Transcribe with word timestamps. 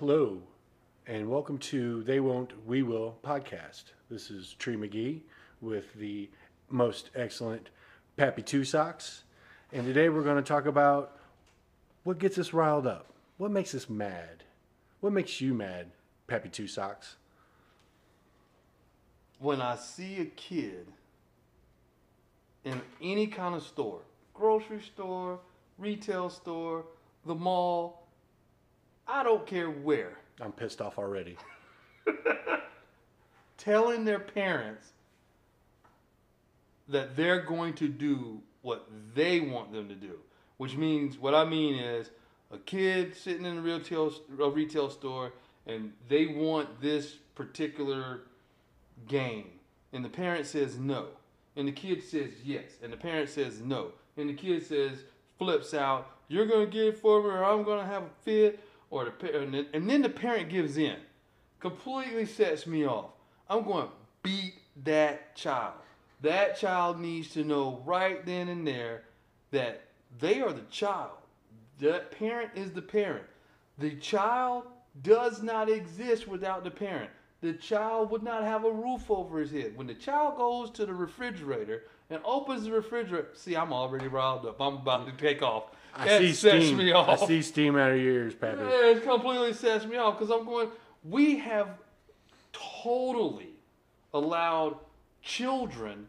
Hello, 0.00 0.40
and 1.06 1.28
welcome 1.28 1.58
to 1.58 2.02
They 2.04 2.20
Won't, 2.20 2.66
We 2.66 2.82
Will 2.82 3.18
podcast. 3.22 3.92
This 4.10 4.30
is 4.30 4.54
Tree 4.54 4.74
McGee 4.74 5.20
with 5.60 5.92
the 5.92 6.30
most 6.70 7.10
excellent 7.14 7.68
Pappy 8.16 8.40
Two 8.40 8.64
Socks. 8.64 9.24
And 9.74 9.84
today 9.84 10.08
we're 10.08 10.22
going 10.22 10.42
to 10.42 10.48
talk 10.48 10.64
about 10.64 11.18
what 12.04 12.18
gets 12.18 12.38
us 12.38 12.54
riled 12.54 12.86
up. 12.86 13.12
What 13.36 13.50
makes 13.50 13.74
us 13.74 13.90
mad? 13.90 14.44
What 15.00 15.12
makes 15.12 15.38
you 15.42 15.52
mad, 15.52 15.88
Pappy 16.26 16.48
Two 16.48 16.66
Socks? 16.66 17.16
when 19.38 19.60
I 19.60 19.76
see 19.76 20.22
a 20.22 20.24
kid 20.24 20.86
in 22.64 22.80
any 23.02 23.26
kind 23.26 23.54
of 23.54 23.62
store, 23.62 24.00
grocery 24.32 24.80
store, 24.80 25.40
retail 25.76 26.30
store, 26.30 26.86
the 27.26 27.34
mall, 27.34 27.99
I 29.10 29.22
don't 29.22 29.46
care 29.46 29.70
where, 29.70 30.18
I'm 30.40 30.52
pissed 30.52 30.80
off 30.80 30.98
already. 30.98 31.36
telling 33.58 34.04
their 34.04 34.20
parents 34.20 34.88
that 36.88 37.16
they're 37.16 37.42
going 37.42 37.74
to 37.74 37.88
do 37.88 38.40
what 38.62 38.88
they 39.14 39.40
want 39.40 39.72
them 39.72 39.88
to 39.88 39.94
do. 39.94 40.18
Which 40.56 40.76
means, 40.76 41.18
what 41.18 41.34
I 41.34 41.44
mean 41.44 41.74
is, 41.74 42.10
a 42.50 42.58
kid 42.58 43.16
sitting 43.16 43.44
in 43.44 43.58
a 43.58 43.60
retail, 43.60 44.12
a 44.40 44.50
retail 44.50 44.90
store 44.90 45.32
and 45.66 45.92
they 46.08 46.26
want 46.26 46.80
this 46.80 47.16
particular 47.34 48.22
game, 49.06 49.46
and 49.92 50.04
the 50.04 50.08
parent 50.08 50.46
says 50.46 50.78
no, 50.78 51.06
and 51.56 51.68
the 51.68 51.72
kid 51.72 52.02
says 52.02 52.30
yes, 52.44 52.72
and 52.82 52.92
the 52.92 52.96
parent 52.96 53.28
says 53.28 53.60
no, 53.60 53.92
and 54.16 54.28
the 54.28 54.34
kid 54.34 54.66
says 54.66 55.04
flips 55.38 55.74
out, 55.74 56.10
you're 56.28 56.46
gonna 56.46 56.66
get 56.66 56.86
it 56.86 56.98
for 56.98 57.22
me, 57.22 57.28
or 57.28 57.44
I'm 57.44 57.62
gonna 57.62 57.86
have 57.86 58.02
a 58.02 58.10
fit, 58.22 58.60
or 58.90 59.04
the 59.04 59.66
and 59.72 59.88
then 59.88 60.02
the 60.02 60.08
parent 60.08 60.48
gives 60.48 60.76
in, 60.76 60.96
completely 61.60 62.26
sets 62.26 62.66
me 62.66 62.86
off. 62.86 63.10
I'm 63.48 63.64
going 63.64 63.86
to 63.86 63.92
beat 64.22 64.54
that 64.84 65.34
child. 65.36 65.74
That 66.22 66.58
child 66.58 67.00
needs 67.00 67.28
to 67.30 67.44
know 67.44 67.82
right 67.84 68.24
then 68.26 68.48
and 68.48 68.66
there 68.66 69.04
that 69.52 69.82
they 70.18 70.40
are 70.40 70.52
the 70.52 70.64
child. 70.70 71.12
That 71.78 72.10
parent 72.10 72.50
is 72.54 72.72
the 72.72 72.82
parent. 72.82 73.24
The 73.78 73.96
child 73.96 74.64
does 75.02 75.42
not 75.42 75.70
exist 75.70 76.28
without 76.28 76.64
the 76.64 76.70
parent. 76.70 77.10
The 77.40 77.54
child 77.54 78.10
would 78.10 78.22
not 78.22 78.42
have 78.44 78.64
a 78.64 78.70
roof 78.70 79.10
over 79.10 79.38
his 79.40 79.50
head. 79.50 79.76
When 79.76 79.86
the 79.86 79.94
child 79.94 80.36
goes 80.36 80.70
to 80.72 80.84
the 80.84 80.92
refrigerator 80.92 81.84
and 82.10 82.20
opens 82.24 82.64
the 82.64 82.72
refrigerator, 82.72 83.28
see, 83.32 83.56
I'm 83.56 83.72
already 83.72 84.08
riled 84.08 84.44
up. 84.44 84.60
I'm 84.60 84.74
about 84.76 85.06
to 85.06 85.12
take 85.12 85.40
off. 85.42 85.64
I 85.94 86.04
That 86.06 86.20
see 86.20 86.32
sets 86.32 86.66
steam. 86.66 86.76
me 86.78 86.92
I 86.92 87.16
see 87.16 87.40
steam 87.42 87.76
out 87.76 87.92
of 87.92 87.96
your 87.98 88.12
ears, 88.12 88.34
Pappy. 88.34 88.58
Yeah, 88.60 88.90
it 88.90 89.02
completely 89.02 89.54
sets 89.54 89.86
me 89.86 89.96
off 89.96 90.18
because 90.18 90.30
I'm 90.30 90.44
going. 90.44 90.68
We 91.02 91.38
have 91.38 91.68
totally 92.52 93.50
allowed 94.12 94.76
children 95.22 96.06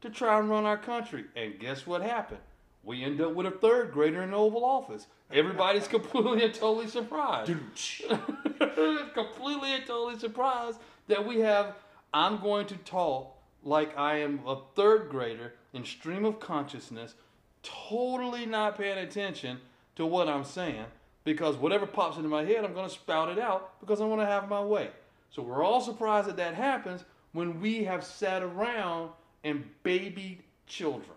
to 0.00 0.10
try 0.10 0.38
and 0.38 0.48
run 0.48 0.64
our 0.64 0.78
country, 0.78 1.24
and 1.36 1.58
guess 1.60 1.86
what 1.86 2.02
happened? 2.02 2.40
We 2.84 3.04
end 3.04 3.20
up 3.20 3.34
with 3.34 3.46
a 3.46 3.50
third 3.50 3.92
grader 3.92 4.22
in 4.22 4.32
the 4.32 4.36
Oval 4.36 4.64
Office. 4.64 5.06
Everybody's 5.32 5.88
completely 5.88 6.44
and 6.44 6.54
totally 6.54 6.88
surprised. 6.88 7.46
completely 9.14 9.74
and 9.74 9.86
totally 9.86 10.18
surprised 10.18 10.78
that 11.08 11.26
we 11.26 11.40
have. 11.40 11.74
I'm 12.14 12.40
going 12.40 12.66
to 12.66 12.76
talk 12.76 13.36
like 13.62 13.96
I 13.96 14.18
am 14.18 14.40
a 14.46 14.58
third 14.74 15.08
grader 15.08 15.54
in 15.72 15.84
stream 15.84 16.24
of 16.24 16.40
consciousness, 16.40 17.14
totally 17.62 18.44
not 18.44 18.76
paying 18.76 18.98
attention 18.98 19.60
to 19.96 20.04
what 20.04 20.28
I'm 20.28 20.44
saying 20.44 20.84
because 21.24 21.56
whatever 21.56 21.86
pops 21.86 22.16
into 22.16 22.28
my 22.28 22.44
head, 22.44 22.64
I'm 22.64 22.74
going 22.74 22.88
to 22.88 22.94
spout 22.94 23.28
it 23.28 23.38
out 23.38 23.80
because 23.80 24.00
I 24.00 24.04
want 24.04 24.20
to 24.20 24.26
have 24.26 24.48
my 24.48 24.62
way. 24.62 24.90
So 25.30 25.42
we're 25.42 25.62
all 25.62 25.80
surprised 25.80 26.28
that 26.28 26.36
that 26.36 26.54
happens 26.54 27.04
when 27.32 27.60
we 27.60 27.84
have 27.84 28.04
sat 28.04 28.42
around 28.42 29.10
and 29.44 29.64
babied 29.82 30.42
children. 30.66 31.16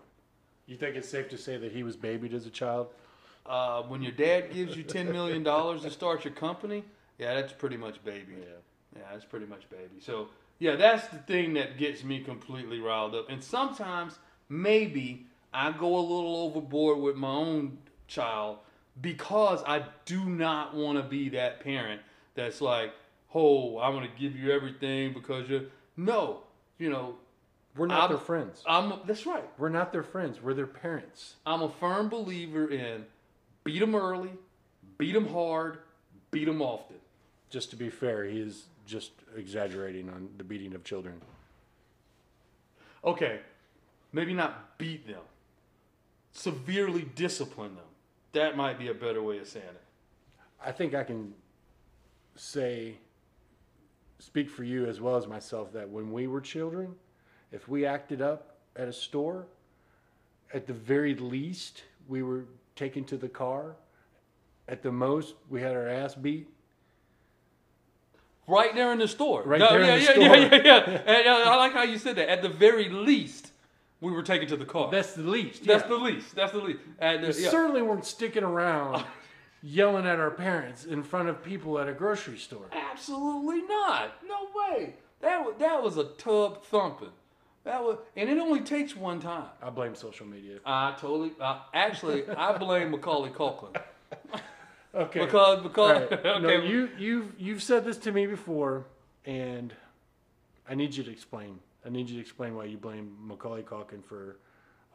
You 0.66 0.76
think 0.76 0.96
it's 0.96 1.08
safe 1.08 1.28
to 1.30 1.38
say 1.38 1.56
that 1.56 1.72
he 1.72 1.82
was 1.82 1.96
babied 1.96 2.34
as 2.34 2.46
a 2.46 2.50
child? 2.50 2.88
Uh, 3.44 3.82
when 3.82 4.02
your 4.02 4.12
dad 4.12 4.52
gives 4.52 4.76
you 4.76 4.82
$10 4.82 5.12
million 5.12 5.44
to 5.44 5.90
start 5.90 6.24
your 6.24 6.34
company, 6.34 6.82
yeah, 7.18 7.34
that's 7.34 7.52
pretty 7.52 7.76
much 7.76 8.02
baby. 8.04 8.34
Yeah. 8.40 8.46
Yeah, 8.96 9.02
that's 9.12 9.24
pretty 9.24 9.46
much 9.46 9.68
baby. 9.70 10.00
So, 10.00 10.28
yeah, 10.58 10.76
that's 10.76 11.06
the 11.08 11.18
thing 11.18 11.54
that 11.54 11.78
gets 11.78 12.02
me 12.02 12.20
completely 12.20 12.80
riled 12.80 13.14
up. 13.14 13.28
And 13.28 13.42
sometimes, 13.42 14.18
maybe, 14.48 15.26
I 15.52 15.70
go 15.72 15.96
a 15.96 16.00
little 16.00 16.36
overboard 16.36 16.98
with 16.98 17.16
my 17.16 17.28
own 17.28 17.78
child 18.08 18.58
because 19.00 19.62
I 19.66 19.84
do 20.04 20.24
not 20.24 20.74
want 20.74 20.98
to 20.98 21.04
be 21.04 21.28
that 21.30 21.60
parent 21.60 22.00
that's 22.34 22.60
like, 22.60 22.92
oh, 23.34 23.78
I'm 23.78 23.92
going 23.92 24.08
to 24.08 24.18
give 24.18 24.36
you 24.36 24.50
everything 24.50 25.12
because 25.12 25.48
you're. 25.48 25.62
No, 25.98 26.40
you 26.78 26.90
know, 26.90 27.16
We're 27.76 27.86
not 27.86 28.00
I'm- 28.02 28.10
their 28.10 28.18
friends. 28.18 28.62
I'm. 28.66 29.00
That's 29.06 29.26
right. 29.26 29.44
We're 29.58 29.68
not 29.68 29.92
their 29.92 30.02
friends. 30.02 30.40
We're 30.42 30.54
their 30.54 30.66
parents. 30.66 31.36
I'm 31.44 31.62
a 31.62 31.68
firm 31.68 32.08
believer 32.08 32.68
in 32.68 33.04
beat 33.64 33.80
them 33.80 33.94
early, 33.94 34.30
beat 34.96 35.12
them 35.12 35.28
hard, 35.28 35.78
beat 36.30 36.44
them 36.46 36.62
often. 36.62 36.96
Just 37.50 37.70
to 37.70 37.76
be 37.76 37.90
fair, 37.90 38.24
he 38.24 38.40
is 38.40 38.66
just 38.86 39.10
exaggerating 39.36 40.08
on 40.08 40.28
the 40.38 40.44
beating 40.44 40.74
of 40.74 40.84
children. 40.84 41.20
okay, 43.04 43.40
maybe 44.12 44.32
not 44.34 44.78
beat 44.78 45.06
them, 45.06 45.22
severely 46.32 47.02
discipline 47.14 47.74
them. 47.76 47.84
That 48.32 48.56
might 48.56 48.78
be 48.78 48.88
a 48.88 48.94
better 48.94 49.22
way 49.22 49.38
of 49.38 49.46
saying 49.46 49.64
it. 49.64 49.82
I 50.64 50.72
think 50.72 50.94
I 50.94 51.04
can 51.04 51.34
say, 52.34 52.96
speak 54.18 54.50
for 54.50 54.64
you 54.64 54.86
as 54.86 55.00
well 55.00 55.16
as 55.16 55.26
myself, 55.26 55.72
that 55.72 55.88
when 55.88 56.12
we 56.12 56.26
were 56.26 56.40
children, 56.40 56.94
if 57.52 57.68
we 57.68 57.86
acted 57.86 58.20
up 58.20 58.56
at 58.76 58.88
a 58.88 58.92
store, 58.92 59.46
at 60.52 60.66
the 60.66 60.72
very 60.72 61.14
least, 61.14 61.82
we 62.08 62.22
were 62.22 62.44
taken 62.74 63.04
to 63.04 63.16
the 63.16 63.28
car. 63.28 63.76
At 64.68 64.82
the 64.82 64.92
most, 64.92 65.34
we 65.48 65.60
had 65.60 65.74
our 65.74 65.88
ass 65.88 66.14
beat. 66.14 66.48
Right 68.48 68.74
there 68.74 68.92
in 68.92 68.98
the 68.98 69.08
store. 69.08 69.42
Right 69.44 69.58
No, 69.58 69.70
there 69.70 69.80
in 69.80 69.86
the 69.86 70.04
yeah, 70.04 70.10
store. 70.10 70.22
Yeah, 70.22 70.36
yeah, 70.36 70.62
yeah. 70.64 71.02
And, 71.06 71.28
uh, 71.28 71.50
I 71.50 71.56
like 71.56 71.72
how 71.72 71.82
you 71.82 71.98
said 71.98 72.16
that. 72.16 72.28
At 72.28 72.42
the 72.42 72.48
very 72.48 72.88
least, 72.88 73.52
we 74.00 74.12
were 74.12 74.22
taken 74.22 74.46
to 74.48 74.56
the 74.56 74.64
car. 74.64 74.90
That's 74.90 75.14
the 75.14 75.22
least. 75.22 75.64
That's 75.64 75.82
yeah. 75.82 75.88
the 75.88 75.96
least. 75.96 76.34
That's 76.34 76.52
the 76.52 76.58
least. 76.58 76.78
And, 76.98 77.24
uh, 77.24 77.32
We 77.34 77.42
yeah. 77.42 77.50
certainly 77.50 77.82
weren't 77.82 78.04
sticking 78.04 78.44
around 78.44 79.04
yelling 79.62 80.06
at 80.06 80.20
our 80.20 80.30
parents 80.30 80.84
in 80.84 81.02
front 81.02 81.28
of 81.28 81.42
people 81.42 81.78
at 81.78 81.88
a 81.88 81.92
grocery 81.92 82.38
store. 82.38 82.66
Absolutely 82.72 83.62
not. 83.62 84.14
No 84.26 84.48
way. 84.54 84.94
That 85.20 85.58
that 85.58 85.82
was 85.82 85.96
a 85.96 86.04
tub 86.04 86.64
thumping. 86.64 87.10
That 87.66 87.82
was, 87.82 87.98
and 88.14 88.30
it 88.30 88.38
only 88.38 88.60
takes 88.60 88.94
one 88.94 89.18
time. 89.18 89.48
I 89.60 89.70
blame 89.70 89.96
social 89.96 90.24
media. 90.24 90.60
I 90.64 90.94
totally. 90.96 91.32
Uh, 91.40 91.58
actually, 91.74 92.28
I 92.28 92.56
blame 92.56 92.92
Macaulay 92.92 93.30
Culkin 93.30 93.76
Okay. 94.94 95.24
because 95.24 95.64
because 95.64 96.02
right. 96.02 96.12
okay. 96.12 96.40
No, 96.40 96.48
you 96.62 96.88
you've 96.96 97.32
you've 97.36 97.62
said 97.64 97.84
this 97.84 97.96
to 97.98 98.12
me 98.12 98.26
before, 98.28 98.86
and 99.24 99.74
I 100.68 100.76
need 100.76 100.94
you 100.94 101.02
to 101.02 101.10
explain. 101.10 101.58
I 101.84 101.88
need 101.88 102.08
you 102.08 102.14
to 102.14 102.20
explain 102.20 102.54
why 102.54 102.66
you 102.66 102.78
blame 102.78 103.16
Macaulay 103.20 103.62
Culkin 103.62 104.04
for 104.04 104.36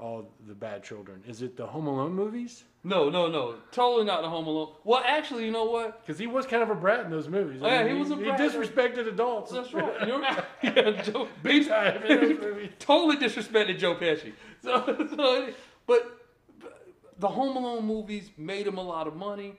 all 0.01 0.28
the 0.47 0.53
bad 0.56 0.84
children. 0.84 1.23
Is 1.28 1.41
it 1.41 1.56
the 1.56 1.66
Home 1.67 1.88
Alone 1.88 2.13
movies? 2.13 2.63
no, 2.84 3.09
no, 3.12 3.28
no. 3.29 3.56
Totally 3.72 4.06
not 4.06 4.23
the 4.23 4.29
Home 4.29 4.47
Alone. 4.47 4.69
Well, 4.84 5.03
actually, 5.06 5.45
you 5.45 5.51
know 5.51 5.66
what? 5.66 6.01
Because 6.06 6.17
he 6.17 6.25
was 6.25 6.47
kind 6.47 6.63
of 6.63 6.72
a 6.72 6.75
brat 6.75 7.06
in 7.06 7.12
those 7.12 7.29
movies. 7.29 7.62
I 7.62 7.66
Oh, 7.66 7.69
yeah, 7.69 7.84
mean, 7.84 7.94
he 7.95 8.00
was 8.01 8.09
a 8.12 8.16
brat. 8.16 8.39
He 8.39 8.47
disrespected 8.47 9.07
adults. 9.07 9.51
That's 9.51 9.72
right. 9.73 10.07
You're 10.07 10.19
right. 10.19 10.44
Yeah, 10.63 11.01
Joe, 11.03 11.28
Big 11.44 11.67
time 11.67 12.01
in 12.03 12.19
those 12.19 12.39
movies. 12.39 12.72
totally 12.79 13.17
disrespected 13.17 13.78
Joe 13.78 13.95
Pesci. 13.95 14.34
So, 14.63 14.84
so 15.16 15.50
but, 15.85 16.18
but 16.59 16.78
the 17.19 17.28
Home 17.28 17.56
Alone 17.56 17.85
movies 17.85 18.31
made 18.38 18.66
him 18.66 18.78
a 18.79 18.83
lot 18.83 19.07
of 19.07 19.16
money, 19.16 19.53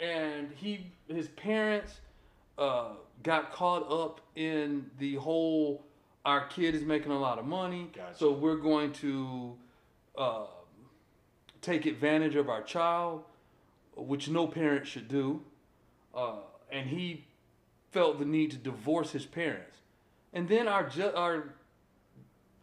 and 0.00 0.50
he 0.56 0.90
his 1.08 1.28
parents 1.28 2.00
uh, 2.58 2.88
got 3.22 3.52
caught 3.52 3.88
up 3.90 4.20
in 4.34 4.90
the 4.98 5.14
whole 5.14 5.84
our 6.24 6.46
kid 6.48 6.74
is 6.74 6.82
making 6.82 7.12
a 7.12 7.18
lot 7.18 7.38
of 7.38 7.44
money, 7.44 7.88
Gotcha. 7.94 8.18
so 8.18 8.32
we're 8.32 8.56
going 8.56 8.92
to 8.94 9.56
uh, 10.16 10.44
take 11.62 11.86
advantage 11.86 12.36
of 12.36 12.48
our 12.48 12.62
child, 12.62 13.24
which 13.96 14.28
no 14.28 14.46
parent 14.46 14.86
should 14.86 15.08
do, 15.08 15.42
uh, 16.14 16.36
and 16.70 16.88
he 16.88 17.24
felt 17.90 18.18
the 18.18 18.24
need 18.24 18.50
to 18.50 18.56
divorce 18.56 19.12
his 19.12 19.26
parents. 19.26 19.78
And 20.32 20.48
then 20.48 20.68
our 20.68 20.88
ju- 20.88 21.12
our 21.14 21.54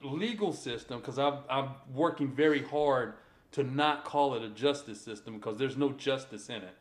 legal 0.03 0.53
system, 0.53 0.99
because 0.99 1.17
I'm 1.17 1.39
I'm 1.49 1.69
working 1.93 2.29
very 2.31 2.63
hard 2.63 3.13
to 3.53 3.63
not 3.63 4.03
call 4.03 4.35
it 4.35 4.43
a 4.43 4.49
justice 4.49 4.99
system 4.99 5.35
because 5.35 5.57
there's 5.57 5.77
no 5.77 5.91
justice 5.91 6.49
in 6.49 6.61
it. 6.63 6.75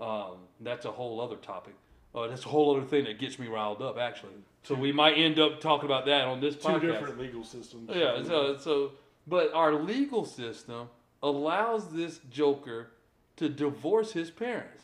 Um, 0.00 0.36
that's 0.60 0.86
a 0.86 0.90
whole 0.90 1.20
other 1.20 1.36
topic. 1.36 1.74
Uh, 2.14 2.26
that's 2.26 2.44
a 2.44 2.48
whole 2.48 2.74
other 2.76 2.84
thing 2.86 3.04
that 3.04 3.18
gets 3.18 3.38
me 3.38 3.46
riled 3.46 3.82
up, 3.82 3.96
actually. 3.98 4.32
So 4.62 4.74
we 4.74 4.92
might 4.92 5.14
end 5.16 5.38
up 5.38 5.60
talking 5.60 5.86
about 5.86 6.06
that 6.06 6.26
on 6.26 6.40
this 6.40 6.56
Two 6.56 6.68
podcast. 6.68 6.80
different 6.80 7.18
legal 7.18 7.44
systems. 7.44 7.90
Yeah, 7.94 8.22
so 8.22 8.56
so 8.56 8.92
but 9.30 9.54
our 9.54 9.72
legal 9.72 10.24
system 10.24 10.88
allows 11.22 11.92
this 11.92 12.18
joker 12.30 12.90
to 13.36 13.48
divorce 13.48 14.12
his 14.12 14.28
parents. 14.28 14.82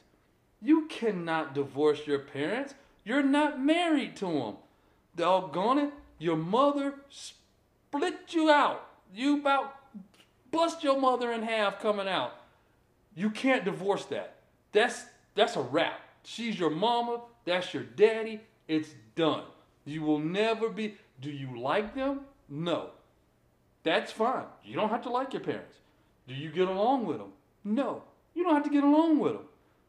You 0.62 0.86
cannot 0.86 1.52
divorce 1.52 2.06
your 2.06 2.20
parents. 2.20 2.74
You're 3.04 3.24
not 3.24 3.60
married 3.60 4.14
to 4.16 4.26
them. 4.26 4.54
Doggone 5.16 5.78
it, 5.78 5.92
your 6.18 6.36
mother 6.36 6.94
split 7.10 8.14
you 8.28 8.48
out. 8.48 8.88
You 9.12 9.40
about 9.40 9.74
bust 10.52 10.84
your 10.84 10.98
mother 10.98 11.32
in 11.32 11.42
half 11.42 11.80
coming 11.80 12.08
out. 12.08 12.34
You 13.16 13.30
can't 13.30 13.64
divorce 13.64 14.04
that. 14.06 14.36
That's 14.72 15.06
that's 15.34 15.56
a 15.56 15.62
wrap. 15.62 16.00
She's 16.22 16.58
your 16.58 16.70
mama. 16.70 17.22
That's 17.44 17.74
your 17.74 17.82
daddy. 17.82 18.40
It's 18.68 18.90
done. 19.16 19.44
You 19.84 20.02
will 20.02 20.18
never 20.18 20.68
be. 20.68 20.96
Do 21.20 21.30
you 21.30 21.58
like 21.60 21.94
them? 21.94 22.20
No. 22.48 22.90
That's 23.86 24.10
fine. 24.10 24.46
You 24.64 24.74
don't 24.74 24.88
have 24.88 25.02
to 25.02 25.10
like 25.10 25.32
your 25.32 25.42
parents. 25.42 25.76
Do 26.26 26.34
you 26.34 26.50
get 26.50 26.66
along 26.66 27.06
with 27.06 27.18
them? 27.18 27.32
No. 27.62 28.02
You 28.34 28.42
don't 28.42 28.54
have 28.54 28.64
to 28.64 28.70
get 28.70 28.82
along 28.82 29.20
with 29.20 29.34
them. 29.34 29.44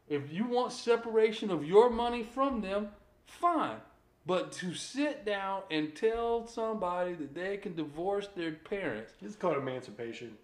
If 0.08 0.32
you 0.32 0.44
want 0.44 0.72
separation 0.72 1.50
of 1.50 1.64
your 1.64 1.90
money 1.90 2.22
from 2.22 2.60
them, 2.60 2.90
fine. 3.26 3.78
But 4.24 4.52
to 4.52 4.72
sit 4.72 5.26
down 5.26 5.62
and 5.72 5.96
tell 5.96 6.46
somebody 6.46 7.14
that 7.14 7.34
they 7.34 7.56
can 7.56 7.74
divorce 7.74 8.28
their 8.36 8.52
parents, 8.52 9.14
It's 9.20 9.34
called 9.34 9.56
emancipation. 9.56 10.38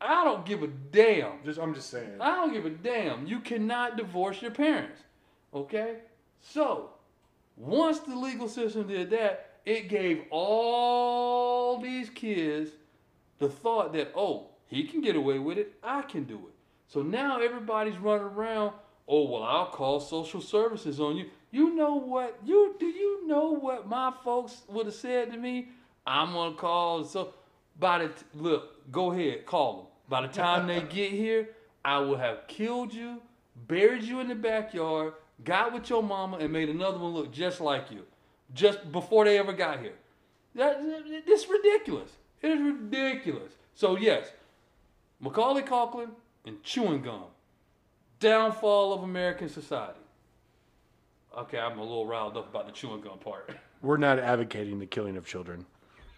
I 0.00 0.24
don't 0.24 0.44
give 0.44 0.64
a 0.64 0.66
damn. 0.66 1.44
Just 1.44 1.60
I'm 1.60 1.74
just 1.74 1.88
saying. 1.88 2.20
I 2.20 2.34
don't 2.34 2.52
give 2.52 2.66
a 2.66 2.70
damn. 2.70 3.26
You 3.28 3.38
cannot 3.38 3.96
divorce 3.96 4.42
your 4.42 4.50
parents. 4.50 5.02
Okay? 5.54 5.98
So, 6.40 6.90
once 7.56 8.00
the 8.00 8.16
legal 8.16 8.48
system 8.48 8.88
did 8.88 9.10
that, 9.10 9.51
it 9.64 9.88
gave 9.88 10.24
all 10.30 11.80
these 11.80 12.10
kids 12.10 12.70
the 13.38 13.48
thought 13.48 13.92
that, 13.92 14.12
oh, 14.14 14.48
he 14.66 14.84
can 14.84 15.00
get 15.00 15.16
away 15.16 15.38
with 15.38 15.58
it, 15.58 15.74
I 15.82 16.02
can 16.02 16.24
do 16.24 16.36
it. 16.36 16.54
So 16.86 17.02
now 17.02 17.40
everybody's 17.40 17.98
running 17.98 18.26
around, 18.26 18.72
oh, 19.08 19.28
well, 19.28 19.42
I'll 19.42 19.66
call 19.66 20.00
social 20.00 20.40
services 20.40 21.00
on 21.00 21.16
you. 21.16 21.26
You 21.50 21.74
know 21.74 21.94
what? 21.96 22.38
You 22.44 22.74
do 22.78 22.86
you 22.86 23.26
know 23.26 23.50
what 23.50 23.86
my 23.86 24.12
folks 24.24 24.62
would 24.68 24.86
have 24.86 24.94
said 24.94 25.30
to 25.32 25.38
me? 25.38 25.68
I'm 26.06 26.32
gonna 26.32 26.54
call 26.54 27.04
so 27.04 27.34
by 27.78 27.98
the 27.98 28.08
t- 28.08 28.24
look, 28.34 28.90
go 28.90 29.12
ahead, 29.12 29.44
call 29.44 29.76
them. 29.76 29.86
By 30.08 30.22
the 30.26 30.32
time 30.32 30.66
they 30.66 30.80
get 30.88 31.12
here, 31.12 31.50
I 31.84 31.98
will 31.98 32.16
have 32.16 32.46
killed 32.48 32.94
you, 32.94 33.20
buried 33.68 34.02
you 34.02 34.20
in 34.20 34.28
the 34.28 34.34
backyard, 34.34 35.14
got 35.44 35.72
with 35.72 35.90
your 35.90 36.02
mama, 36.02 36.38
and 36.38 36.52
made 36.52 36.68
another 36.68 36.98
one 36.98 37.12
look 37.12 37.32
just 37.32 37.60
like 37.60 37.90
you, 37.90 38.04
just 38.54 38.90
before 38.92 39.24
they 39.24 39.38
ever 39.38 39.52
got 39.52 39.80
here. 39.80 39.94
That, 40.54 40.78
it's 40.82 41.48
ridiculous. 41.48 42.10
It 42.42 42.50
is 42.50 42.60
ridiculous. 42.60 43.52
So 43.74 43.96
yes, 43.96 44.30
Macaulay 45.20 45.62
Culkin 45.62 46.10
and 46.44 46.62
chewing 46.62 47.02
gum, 47.02 47.24
downfall 48.20 48.92
of 48.92 49.02
American 49.02 49.48
society. 49.48 49.98
Okay, 51.36 51.58
I'm 51.58 51.78
a 51.78 51.82
little 51.82 52.06
riled 52.06 52.36
up 52.36 52.50
about 52.50 52.66
the 52.66 52.72
chewing 52.72 53.00
gum 53.00 53.18
part. 53.18 53.50
We're 53.82 53.96
not 53.96 54.18
advocating 54.18 54.78
the 54.78 54.86
killing 54.86 55.16
of 55.16 55.26
children. 55.26 55.64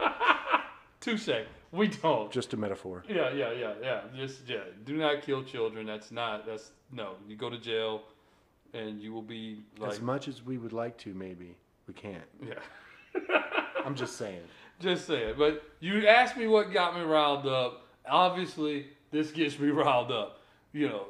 Touche. 1.01 1.29
We 1.71 1.89
don't. 1.89 2.31
Just 2.31 2.53
a 2.53 2.57
metaphor. 2.57 3.05
Yeah, 3.09 3.33
yeah, 3.33 3.53
yeah, 3.53 3.75
yeah. 3.83 4.01
Just 4.17 4.49
yeah. 4.49 4.59
Do 4.85 4.97
not 4.97 5.23
kill 5.23 5.43
children. 5.45 5.87
That's 5.87 6.11
not. 6.11 6.47
That's 6.47 6.73
no. 6.93 7.15
You 7.29 7.37
go 7.37 7.51
to 7.51 7.59
jail, 7.59 8.03
and 8.73 9.01
you 9.01 9.13
will 9.13 9.23
be 9.23 9.63
like. 9.79 9.93
as 9.93 10.01
much 10.01 10.29
as 10.29 10.43
we 10.43 10.57
would 10.59 10.73
like 10.73 10.97
to, 10.99 11.15
maybe 11.15 11.57
we 11.87 11.95
can't. 11.95 12.23
Yeah. 12.43 12.55
I'm 13.85 13.95
just 13.95 14.17
saying. 14.17 14.43
Just 14.81 15.07
saying. 15.07 15.35
But 15.39 15.63
you 15.81 16.07
asked 16.07 16.37
me 16.37 16.47
what 16.47 16.73
got 16.73 16.97
me 16.97 17.03
riled 17.03 17.47
up. 17.47 17.87
Obviously, 18.09 18.87
this 19.11 19.31
gets 19.31 19.59
me 19.59 19.69
riled 19.71 20.11
up. 20.11 20.41
You 20.73 20.89
know. 20.89 21.07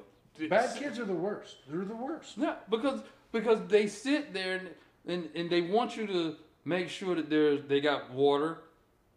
Bad 0.49 0.77
kids 0.77 0.99
are 0.99 1.05
the 1.05 1.15
worst. 1.15 1.57
They're 1.69 1.85
the 1.85 1.95
worst. 1.95 2.37
Yeah, 2.37 2.57
because 2.69 3.03
because 3.31 3.61
they 3.69 3.87
sit 3.87 4.35
there 4.35 4.57
and, 4.57 4.69
and, 5.07 5.29
and 5.35 5.51
they 5.51 5.61
want 5.61 5.97
you 5.97 6.07
to 6.09 6.37
make 6.65 6.89
sure 6.89 7.15
that 7.15 7.31
there's 7.31 7.61
they 7.69 7.81
got 7.81 8.11
water 8.11 8.59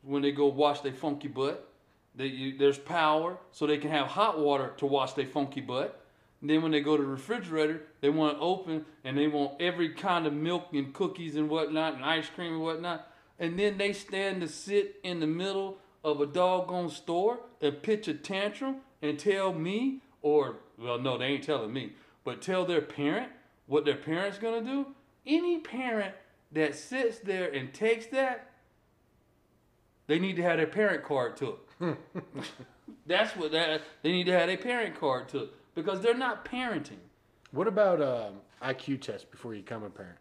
when 0.04 0.22
they 0.22 0.32
go 0.32 0.48
wash 0.48 0.82
their 0.82 0.94
funky 0.94 1.28
butt. 1.28 1.72
They, 2.16 2.28
you, 2.28 2.58
there's 2.58 2.80
power, 2.80 3.38
so 3.52 3.68
they 3.68 3.78
can 3.78 3.92
have 3.92 4.08
hot 4.08 4.40
water 4.40 4.74
to 4.78 4.86
wash 4.86 5.14
their 5.14 5.28
funky 5.28 5.62
butt. 5.62 6.02
And 6.42 6.50
then 6.50 6.62
when 6.62 6.72
they 6.72 6.82
go 6.82 6.98
to 6.98 7.04
the 7.04 7.10
refrigerator, 7.10 7.84
they 8.02 8.10
want 8.10 8.38
to 8.38 8.42
open 8.42 8.86
and 9.04 9.18
they 9.18 9.28
want 9.28 9.60
every 9.60 9.90
kind 9.90 10.28
of 10.28 10.34
milk 10.34 10.68
and 10.74 10.94
cookies 10.94 11.36
and 11.36 11.50
whatnot 11.50 11.96
and 11.96 12.06
ice 12.06 12.30
cream 12.30 12.54
and 12.54 12.62
whatnot. 12.62 13.12
And 13.40 13.58
then 13.58 13.78
they 13.78 13.94
stand 13.94 14.42
to 14.42 14.48
sit 14.48 14.98
in 15.04 15.20
the 15.20 15.28
middle 15.28 15.78
of 16.04 16.22
a 16.22 16.26
doggone 16.26 16.90
store 16.90 17.40
and 17.62 17.82
pitch 17.82 18.08
a 18.08 18.14
tantrum 18.14 18.78
and 19.02 19.18
tell 19.18 19.54
me, 19.54 20.02
or 20.22 20.58
well, 20.78 21.00
no, 21.00 21.18
they 21.18 21.26
ain't 21.26 21.44
telling 21.44 21.74
me, 21.74 21.94
but 22.24 22.42
tell 22.42 22.66
their 22.66 22.82
parent 22.82 23.32
what 23.66 23.86
their 23.86 23.96
parent's 23.96 24.38
gonna 24.38 24.62
do. 24.62 24.88
Any 25.26 25.60
parent 25.60 26.14
that 26.52 26.76
sits 26.76 27.20
there 27.20 27.52
and 27.52 27.74
takes 27.74 28.06
that, 28.08 28.52
they 30.06 30.20
need 30.20 30.36
to 30.38 30.44
have 30.44 30.58
their 30.58 30.68
parent 30.68 31.04
card 31.04 31.36
took. 31.36 31.68
That's 33.06 33.36
what 33.36 33.52
that 33.52 33.82
they 34.04 34.12
need 34.12 34.26
to 34.26 34.38
have 34.38 34.48
their 34.48 34.58
parent 34.58 35.00
card 35.00 35.30
took 35.30 35.54
because 35.78 36.02
they're 36.02 36.18
not 36.18 36.44
parenting. 36.44 36.98
What 37.52 37.68
about 37.68 38.02
um, 38.02 38.34
IQ 38.64 39.00
test 39.00 39.30
before 39.30 39.54
you 39.54 39.62
become 39.62 39.84
a 39.84 39.90
parent? 39.90 40.18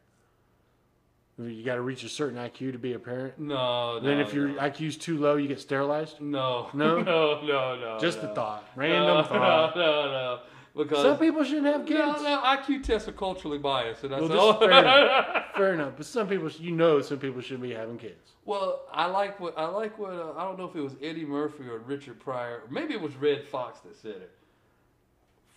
You 1.38 1.64
got 1.64 1.74
to 1.74 1.80
reach 1.80 2.04
a 2.04 2.08
certain 2.08 2.38
IQ 2.38 2.72
to 2.72 2.78
be 2.78 2.92
a 2.92 2.98
parent. 2.98 3.38
No, 3.38 3.98
no. 3.98 4.00
then 4.00 4.20
if 4.20 4.32
your 4.32 4.48
no. 4.48 4.54
IQ's 4.60 4.96
too 4.96 5.18
low, 5.18 5.36
you 5.36 5.48
get 5.48 5.58
sterilized. 5.60 6.20
no, 6.20 6.68
No? 6.74 6.98
no, 7.02 7.42
no, 7.42 7.76
no. 7.76 7.98
Just 7.98 8.22
no. 8.22 8.30
a 8.30 8.34
thought, 8.34 8.68
random 8.76 9.16
no, 9.16 9.22
thought. 9.22 9.76
No, 9.76 9.82
no, 9.82 10.10
no. 10.12 10.40
Because 10.76 11.02
Some 11.02 11.18
people 11.18 11.42
shouldn't 11.42 11.66
have 11.66 11.86
kids. 11.86 11.98
no, 11.98 12.22
no, 12.22 12.42
IQ 12.44 12.82
tests 12.82 13.08
are 13.08 13.12
culturally 13.12 13.56
biased, 13.56 14.04
and 14.04 14.12
that's 14.12 14.28
Well, 14.28 14.52
is 14.52 14.58
fair 14.58 14.70
enough. 14.78 15.44
Fair 15.56 15.72
enough, 15.72 15.92
but 15.96 16.04
some 16.04 16.28
people, 16.28 16.50
you 16.50 16.70
know, 16.70 17.00
some 17.00 17.18
people 17.18 17.40
shouldn't 17.40 17.62
be 17.62 17.72
having 17.72 17.96
kids. 17.96 18.32
Well, 18.44 18.82
I 18.92 19.06
like 19.06 19.40
what 19.40 19.56
I 19.56 19.64
like 19.68 19.98
what 19.98 20.12
uh, 20.12 20.34
I 20.36 20.44
don't 20.44 20.58
know 20.58 20.66
if 20.66 20.76
it 20.76 20.82
was 20.82 20.96
Eddie 21.02 21.24
Murphy 21.24 21.64
or 21.66 21.78
Richard 21.78 22.20
Pryor, 22.20 22.64
maybe 22.70 22.92
it 22.92 23.00
was 23.00 23.16
Redd 23.16 23.42
Foxx 23.42 23.80
that 23.80 23.96
said 23.96 24.16
it. 24.16 24.30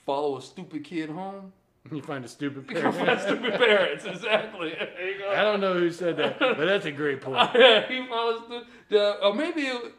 Follow 0.09 0.38
a 0.38 0.41
stupid 0.41 0.83
kid 0.83 1.07
home. 1.11 1.53
You 1.91 2.01
find 2.01 2.25
a 2.25 2.27
stupid 2.27 2.65
Become 2.65 2.94
parent. 2.95 3.21
stupid 3.21 3.53
parents, 3.53 4.06
exactly. 4.06 4.71
There 4.71 5.11
you 5.11 5.19
go. 5.19 5.29
I 5.29 5.44
don't 5.44 5.61
know 5.61 5.75
who 5.75 5.91
said 5.91 6.17
that, 6.17 6.39
but 6.39 6.57
that's 6.65 6.88
a 6.88 6.91
great 6.91 7.21
point. 7.21 7.51
yeah, 7.56 7.88
he 7.88 8.07
follows 8.07 8.41
the, 8.50 8.63
the 8.89 9.23
or 9.23 9.35
maybe 9.35 9.67
it, 9.67 9.94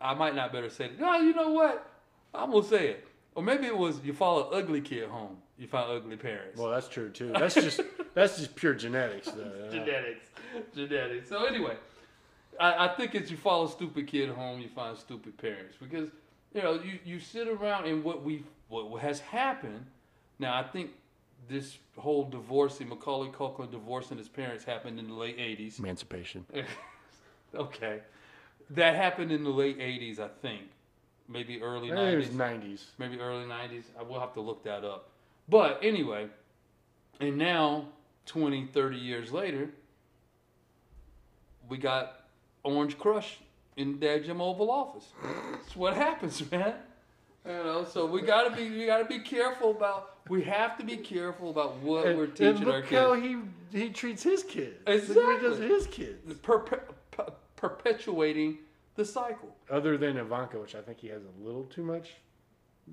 I 0.00 0.14
might 0.14 0.36
not 0.36 0.52
better 0.52 0.70
say 0.70 0.84
it. 0.84 1.00
No, 1.00 1.16
you 1.16 1.34
know 1.34 1.50
what? 1.50 1.84
I'm 2.32 2.52
gonna 2.52 2.62
say 2.62 2.90
it. 2.90 3.08
Or 3.34 3.42
maybe 3.42 3.66
it 3.66 3.76
was 3.76 4.04
you 4.04 4.12
follow 4.12 4.48
ugly 4.50 4.80
kid 4.80 5.08
home. 5.08 5.38
You 5.58 5.66
find 5.66 5.90
ugly 5.90 6.14
parents. 6.14 6.56
Well, 6.56 6.70
that's 6.70 6.86
true 6.86 7.10
too. 7.10 7.32
That's 7.32 7.56
just 7.56 7.80
that's 8.14 8.38
just 8.38 8.54
pure 8.54 8.74
genetics, 8.74 9.32
though. 9.32 9.68
Genetics, 9.72 10.26
genetics. 10.76 11.28
So 11.28 11.44
anyway, 11.44 11.74
I, 12.60 12.86
I 12.86 12.94
think 12.94 13.16
it's 13.16 13.32
you 13.32 13.36
follow 13.36 13.66
stupid 13.66 14.06
kid 14.06 14.28
home, 14.28 14.60
you 14.60 14.68
find 14.68 14.96
stupid 14.96 15.36
parents 15.38 15.74
because 15.82 16.08
you 16.54 16.62
know 16.62 16.74
you, 16.74 17.00
you 17.04 17.18
sit 17.18 17.48
around 17.48 17.88
and 17.88 18.04
what 18.04 18.22
we 18.22 18.44
what 18.70 19.02
has 19.02 19.20
happened. 19.20 19.86
Now 20.38 20.58
I 20.58 20.62
think 20.62 20.92
this 21.48 21.76
whole 21.98 22.24
divorce, 22.24 22.78
divorcing 22.78 22.88
Macaulay 22.88 23.28
Culkin 23.28 23.70
divorcing 23.70 24.18
his 24.18 24.28
parents 24.28 24.64
happened 24.64 24.98
in 24.98 25.08
the 25.08 25.14
late 25.14 25.38
'80s. 25.38 25.78
Emancipation. 25.78 26.46
okay, 27.54 28.00
that 28.70 28.94
happened 28.94 29.32
in 29.32 29.44
the 29.44 29.50
late 29.50 29.78
'80s, 29.78 30.18
I 30.18 30.28
think, 30.40 30.62
maybe 31.28 31.60
early 31.60 31.92
I 31.92 31.96
think 31.96 32.12
it 32.12 32.16
was 32.16 32.28
'90s 32.28 32.34
nineties. 32.34 32.86
maybe 32.98 33.18
early 33.20 33.44
90s. 33.44 33.84
I 33.98 34.02
will 34.02 34.20
have 34.20 34.32
to 34.34 34.40
look 34.40 34.64
that 34.64 34.84
up. 34.84 35.10
But 35.48 35.80
anyway, 35.82 36.28
and 37.20 37.36
now 37.36 37.86
20, 38.26 38.66
30 38.66 38.96
years 38.96 39.32
later, 39.32 39.70
we 41.68 41.76
got 41.76 42.24
Orange 42.62 42.96
Crush 42.98 43.38
in 43.76 43.98
Dad 43.98 44.24
Jim 44.24 44.40
Oval 44.40 44.70
Office. 44.70 45.06
That's 45.52 45.74
what 45.74 45.94
happens, 45.94 46.48
man. 46.50 46.74
You 47.46 47.52
know, 47.52 47.84
so 47.84 48.04
we 48.06 48.20
gotta 48.22 48.54
be 48.54 48.68
we 48.70 48.86
gotta 48.86 49.06
be 49.06 49.20
careful 49.20 49.70
about 49.70 50.16
we 50.28 50.42
have 50.42 50.76
to 50.78 50.84
be 50.84 50.96
careful 50.98 51.50
about 51.50 51.78
what 51.78 52.06
And, 52.06 52.18
we're 52.18 52.24
and 52.24 52.36
teaching 52.36 52.68
our 52.68 52.76
look 52.78 52.86
kids. 52.86 53.00
how 53.00 53.14
he 53.14 53.38
he 53.72 53.88
treats 53.90 54.22
his 54.22 54.42
kids. 54.42 54.76
What 54.86 55.00
he 55.40 55.46
does 55.48 55.56
to 55.58 55.66
his 55.66 55.86
kids. 55.86 56.34
Perpe- 56.42 56.80
per- 57.10 57.32
perpetuating 57.56 58.58
the 58.96 59.04
cycle. 59.04 59.54
Other 59.70 59.96
than 59.96 60.16
Ivanka, 60.18 60.58
which 60.60 60.74
I 60.74 60.82
think 60.82 60.98
he 60.98 61.08
has 61.08 61.22
a 61.22 61.44
little 61.44 61.64
too 61.64 61.82
much 61.82 62.10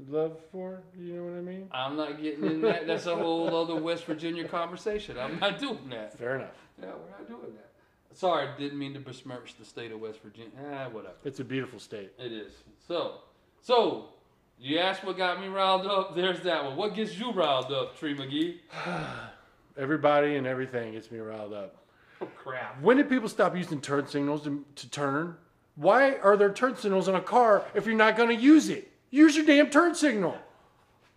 love 0.08 0.38
for. 0.52 0.82
You 0.98 1.16
know 1.16 1.24
what 1.24 1.38
I 1.38 1.42
mean? 1.42 1.68
I'm 1.72 1.98
not 1.98 2.22
getting 2.22 2.46
in 2.46 2.62
that. 2.62 2.88
That's 2.88 3.06
a 3.08 3.16
whole 3.16 3.54
other 3.56 3.76
West 3.76 4.06
Virginia 4.06 4.48
conversation. 4.48 5.18
I'm 5.20 5.40
not 5.40 5.60
doing 5.60 5.90
that. 5.90 6.18
Fair 6.18 6.36
enough. 6.36 6.56
Yeah, 6.82 6.88
we're 6.90 7.10
not 7.18 7.28
doing 7.28 7.54
that. 7.56 7.72
Sorry, 8.14 8.48
didn't 8.58 8.80
mean 8.80 8.94
to 8.94 9.00
besmirch 9.00 9.56
the 9.60 9.66
state 9.66 9.92
of 9.92 10.00
West 10.00 10.20
Virginia. 10.24 10.52
Ah, 10.72 10.88
whatever. 10.90 11.16
It's 11.26 11.40
a 11.40 11.44
beautiful 11.44 11.80
state. 11.80 12.12
It 12.18 12.32
is. 12.32 12.54
So, 12.88 13.16
so 13.62 14.10
you 14.60 14.80
asked 14.80 15.04
what 15.04 15.18
got 15.18 15.40
me 15.40 15.48
riled 15.48 15.86
up. 15.86 16.16
There's 16.16 16.42
that 16.42 16.64
one. 16.66 16.76
What 16.76 16.96
gets 16.96 17.18
you 17.18 17.32
riled 17.32 17.72
up, 17.72 17.98
Tree 17.98 18.16
McGee? 18.16 18.60
Everybody 19.78 20.38
and 20.38 20.48
everything 20.48 20.94
gets 20.94 21.12
me 21.12 21.20
riled 21.20 21.54
up. 21.54 21.86
Oh 22.20 22.28
crap! 22.36 22.82
When 22.82 22.98
did 22.98 23.10
people 23.10 23.30
stop 23.30 23.56
using 23.56 23.80
turn 23.80 24.08
signals 24.08 24.44
to, 24.46 24.66
to 24.76 24.90
turn? 24.90 25.36
Why 25.76 26.16
are 26.16 26.36
there 26.36 26.52
turn 26.52 26.76
signals 26.76 27.08
on 27.08 27.14
a 27.14 27.22
car 27.22 27.64
if 27.76 27.86
you're 27.86 27.96
not 27.96 28.18
going 28.18 28.36
to 28.36 28.44
use 28.44 28.70
it? 28.70 28.92
Use 29.12 29.36
your 29.36 29.46
damn 29.46 29.70
turn 29.70 29.94
signal. 29.94 30.36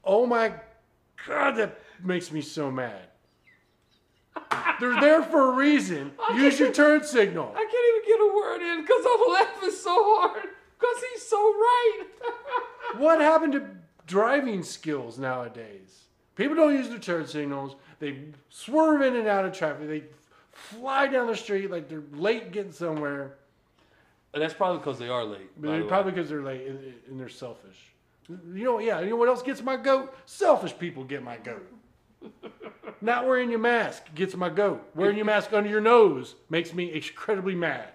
Oh 0.05 0.27
my 0.27 0.53
God, 1.27 1.53
that 1.53 1.81
makes 2.03 2.31
me 2.31 2.43
so 2.43 2.71
mad. 2.71 3.09
They're 4.81 5.01
there 5.01 5.23
for 5.23 5.53
a 5.53 5.57
reason. 5.57 6.13
Use 6.35 6.61
your 6.61 6.73
turn 6.73 7.03
signal. 7.05 7.53
I 7.57 7.65
can't 7.65 7.73
even 7.73 8.07
get 8.07 8.21
a 8.21 8.37
word 8.37 8.61
in 8.63 8.83
because 8.83 9.07
I'm 9.07 9.33
laughing 9.33 9.71
so 9.71 10.19
hard 10.19 10.43
because 10.79 11.05
he's 11.13 11.27
so 11.27 11.39
right. 11.39 12.01
What 12.97 13.21
happened 13.21 13.53
to 13.55 13.67
driving 14.07 14.63
skills 14.63 15.19
nowadays? 15.19 16.05
People 16.37 16.57
don't 16.57 16.75
use 16.75 16.89
their 16.89 16.99
turn 16.99 17.27
signals. 17.27 17.77
They 17.99 18.19
swerve 18.49 19.03
in 19.03 19.17
and 19.17 19.29
out 19.29 19.45
of 19.45 19.53
traffic. 19.53 19.89
They 19.89 20.05
fly 20.53 21.07
down 21.07 21.27
the 21.27 21.37
street 21.37 21.71
like 21.71 21.89
they're 21.89 22.03
late 22.13 22.53
getting 22.53 22.73
somewhere. 22.73 23.35
And 24.33 24.43
That's 24.43 24.55
probably 24.55 24.79
because 24.79 24.99
they 24.99 25.09
are 25.09 25.25
late. 25.25 25.51
the 25.61 25.69
way. 25.69 25.83
Probably 25.83 26.13
because 26.13 26.29
they're 26.29 26.43
late 26.43 26.67
and, 26.67 26.95
and 27.09 27.21
they're 27.21 27.29
selfish. 27.29 27.77
You 28.29 28.65
know, 28.65 28.79
yeah. 28.79 29.01
You 29.01 29.11
know 29.11 29.17
what 29.17 29.29
else 29.29 29.43
gets 29.43 29.61
my 29.61 29.77
goat? 29.77 30.17
Selfish 30.27 30.79
people 30.79 31.03
get 31.05 31.23
my 31.23 31.37
goat. 31.39 31.67
Not 33.01 33.27
wearing 33.27 33.51
your 33.51 33.59
mask 33.59 34.15
gets 34.15 34.37
my 34.37 34.49
goat. 34.49 34.89
Wearing 34.95 35.17
your 35.17 35.27
mask 35.27 35.53
under 35.53 35.69
your 35.69 35.81
nose 35.81 36.37
makes 36.49 36.73
me 36.73 36.93
incredibly 36.93 37.55
mad. 37.55 37.89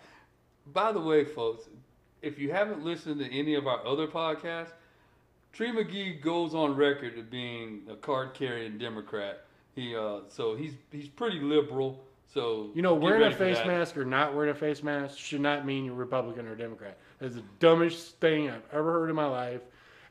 By 0.73 0.91
the 0.91 0.99
way, 0.99 1.23
folks, 1.23 1.69
if 2.21 2.39
you 2.39 2.51
haven't 2.51 2.83
listened 2.83 3.19
to 3.19 3.31
any 3.31 3.55
of 3.55 3.67
our 3.67 3.85
other 3.85 4.07
podcasts, 4.07 4.71
Tree 5.55 5.71
McGee 5.71 6.21
goes 6.21 6.53
on 6.53 6.75
record 6.75 7.17
of 7.17 7.31
being 7.31 7.83
a 7.89 7.95
card-carrying 7.95 8.77
Democrat. 8.77 9.45
He 9.73 9.95
uh, 9.95 10.19
so 10.27 10.53
he's 10.53 10.73
he's 10.91 11.07
pretty 11.07 11.39
liberal. 11.39 12.03
So 12.33 12.71
You 12.73 12.81
know, 12.81 12.93
wearing 12.93 13.23
a 13.23 13.35
face 13.35 13.65
mask 13.65 13.95
or 13.95 14.03
not 14.03 14.35
wearing 14.35 14.51
a 14.51 14.55
face 14.55 14.83
mask 14.83 15.17
should 15.17 15.39
not 15.39 15.65
mean 15.65 15.85
you're 15.85 15.95
Republican 15.95 16.47
or 16.47 16.55
Democrat. 16.55 16.97
That's 17.19 17.35
the 17.35 17.43
dumbest 17.59 18.19
thing 18.19 18.49
I've 18.49 18.63
ever 18.73 18.91
heard 18.91 19.09
in 19.09 19.15
my 19.15 19.27
life. 19.27 19.61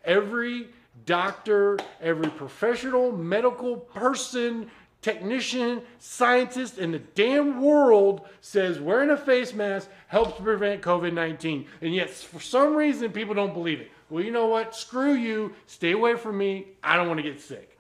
Every 0.07 0.69
doctor, 1.05 1.79
every 2.01 2.31
professional 2.31 3.13
medical 3.13 3.77
person, 3.77 4.71
technician, 5.03 5.83
scientist 5.99 6.79
in 6.79 6.91
the 6.91 7.01
damn 7.01 7.61
world 7.61 8.23
says 8.41 8.81
wearing 8.81 9.11
a 9.11 9.17
face 9.19 9.53
mask 9.53 9.91
helps 10.07 10.41
prevent 10.41 10.81
COVID 10.81 11.13
19. 11.13 11.67
And 11.83 11.95
yet, 11.95 12.09
for 12.09 12.41
some 12.41 12.75
reason, 12.75 13.13
people 13.13 13.35
don't 13.35 13.53
believe 13.53 13.81
it. 13.81 13.91
Well, 14.11 14.23
you 14.23 14.31
know 14.31 14.47
what? 14.47 14.75
Screw 14.77 15.15
you. 15.15 15.55
Stay 15.67 15.93
away 15.93 16.17
from 16.17 16.37
me. 16.39 16.69
I 16.83 16.97
don't 16.97 17.09
want 17.09 17.19
to 17.19 17.23
get 17.23 17.41
sick. 17.41 17.79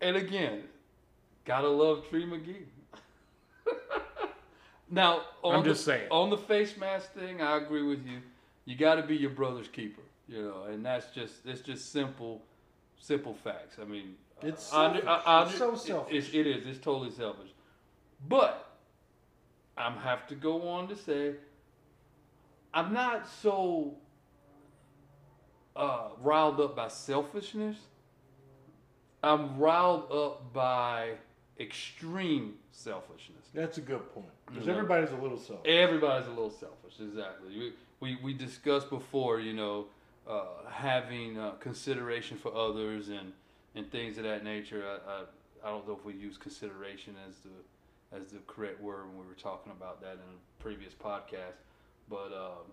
And 0.00 0.16
again, 0.16 0.64
gotta 1.44 1.68
love 1.68 2.08
Tree 2.08 2.24
McGee. 2.26 2.64
now, 4.90 5.22
on 5.42 5.56
I'm 5.56 5.62
the, 5.62 5.70
just 5.70 5.84
saying. 5.84 6.08
On 6.10 6.30
the 6.30 6.38
face 6.38 6.76
mask 6.76 7.12
thing, 7.12 7.40
I 7.40 7.56
agree 7.58 7.82
with 7.82 8.04
you. 8.06 8.18
You 8.64 8.76
got 8.76 8.96
to 8.96 9.02
be 9.02 9.16
your 9.16 9.30
brother's 9.30 9.68
keeper, 9.68 10.02
you 10.28 10.42
know, 10.42 10.64
and 10.64 10.84
that's 10.84 11.06
just 11.14 11.34
it's 11.46 11.60
just 11.60 11.92
simple, 11.92 12.42
simple 12.98 13.34
facts. 13.34 13.76
I 13.80 13.84
mean, 13.84 14.16
It's 14.42 14.72
I 14.72 14.92
selfish. 14.92 15.04
I- 15.06 15.14
I 15.14 15.42
It's 15.42 15.52
under- 15.54 15.58
so 15.58 15.72
it- 15.74 15.78
selfish. 15.78 16.14
it's- 16.28 16.34
it 16.34 16.46
is. 16.46 16.66
It's 16.66 16.78
totally 16.84 17.10
selfish. 17.10 17.50
But 18.28 18.68
I 19.76 19.90
have 19.90 20.26
to 20.28 20.34
go 20.34 20.68
on 20.68 20.88
to 20.88 20.96
say, 20.96 21.34
I'm 22.74 22.92
not 22.92 23.26
so 23.28 23.94
uh, 25.82 26.08
riled 26.22 26.60
up 26.60 26.76
by 26.76 26.88
selfishness. 26.88 27.76
I'm 29.22 29.58
riled 29.58 30.10
up 30.12 30.52
by 30.52 31.12
extreme 31.58 32.54
selfishness. 32.70 33.46
That's 33.54 33.78
a 33.78 33.80
good 33.80 34.12
point. 34.14 34.26
Because 34.46 34.66
You 34.66 34.72
know. 34.72 34.78
everybody's 34.78 35.10
a 35.12 35.16
little 35.16 35.38
selfish. 35.38 35.70
Everybody's 35.70 36.26
a 36.26 36.30
little 36.30 36.50
selfish, 36.50 36.94
exactly. 37.00 37.58
We 37.58 37.72
we, 38.00 38.18
we 38.22 38.34
discussed 38.34 38.90
before, 38.90 39.38
you 39.38 39.52
know, 39.52 39.86
uh, 40.28 40.46
having 40.68 41.38
uh, 41.38 41.52
consideration 41.60 42.36
for 42.36 42.52
others 42.52 43.08
and, 43.10 43.32
and 43.76 43.88
things 43.92 44.18
of 44.18 44.24
that 44.24 44.42
nature. 44.42 44.82
I, 44.84 45.10
I 45.10 45.22
I 45.64 45.70
don't 45.70 45.86
know 45.86 45.94
if 45.94 46.04
we 46.04 46.14
use 46.14 46.36
consideration 46.36 47.14
as 47.28 47.36
the 47.38 48.16
as 48.16 48.32
the 48.32 48.38
correct 48.46 48.80
word 48.80 49.06
when 49.08 49.18
we 49.18 49.26
were 49.26 49.34
talking 49.34 49.72
about 49.72 50.00
that 50.02 50.14
in 50.14 50.18
a 50.18 50.62
previous 50.62 50.94
podcast, 50.94 51.58
but 52.08 52.32
um, 52.32 52.66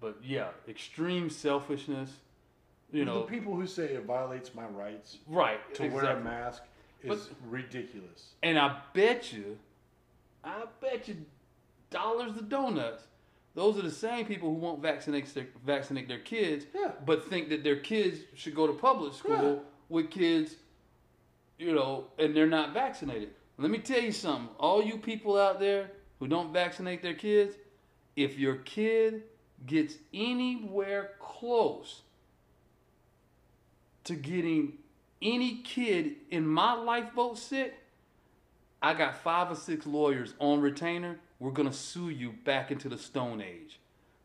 but 0.00 0.16
yeah, 0.24 0.48
extreme 0.68 1.30
selfishness. 1.30 2.10
You 2.90 3.04
know, 3.04 3.20
the 3.20 3.26
people 3.26 3.54
who 3.54 3.66
say 3.66 3.84
it 3.94 4.04
violates 4.04 4.54
my 4.54 4.64
rights 4.66 5.18
right? 5.26 5.60
to 5.74 5.88
wear 5.88 6.16
a 6.16 6.20
mask 6.20 6.62
is 7.02 7.26
But- 7.26 7.36
ridiculous. 7.50 8.34
And 8.42 8.58
I 8.58 8.80
bet 8.94 9.32
you, 9.32 9.58
I 10.42 10.64
bet 10.80 11.08
you 11.08 11.16
dollars 11.90 12.34
to 12.36 12.42
donuts. 12.42 13.04
Those 13.54 13.78
are 13.78 13.82
the 13.82 13.90
same 13.90 14.24
people 14.26 14.48
who 14.50 14.54
won't 14.56 14.80
vaccinate 14.80 15.26
their, 15.34 15.48
vaccinate 15.64 16.08
their 16.08 16.20
kids, 16.20 16.66
Yeah. 16.74 16.92
but 17.04 17.24
think 17.28 17.48
that 17.50 17.64
their 17.64 17.80
kids 17.80 18.20
should 18.34 18.54
go 18.54 18.66
to 18.66 18.72
public 18.72 19.12
school 19.14 19.54
Yeah. 19.56 19.58
with 19.88 20.10
kids, 20.10 20.56
you 21.58 21.72
know, 21.74 22.06
and 22.18 22.34
they're 22.36 22.46
not 22.46 22.72
vaccinated. 22.72 23.34
Let 23.58 23.70
me 23.70 23.78
tell 23.78 24.00
you 24.00 24.12
something. 24.12 24.54
All 24.58 24.82
you 24.82 24.96
people 24.98 25.36
out 25.36 25.58
there 25.58 25.90
who 26.20 26.28
don't 26.28 26.52
vaccinate 26.52 27.02
their 27.02 27.14
kids, 27.14 27.56
if 28.16 28.38
your 28.38 28.56
kid 28.58 29.24
gets 29.66 29.96
anywhere 30.14 31.16
close 31.18 32.02
to 34.08 34.14
getting 34.14 34.74
any 35.22 35.62
kid 35.62 36.16
in 36.30 36.46
my 36.46 36.74
lifeboat 36.74 37.38
sick, 37.38 37.74
I 38.82 38.94
got 38.94 39.16
five 39.16 39.50
or 39.50 39.56
six 39.56 39.86
lawyers 39.86 40.34
on 40.38 40.60
retainer. 40.60 41.18
We're 41.40 41.52
gonna 41.52 41.72
sue 41.72 42.10
you 42.10 42.32
back 42.44 42.70
into 42.70 42.88
the 42.88 42.98
Stone 42.98 43.40
Age, 43.40 43.80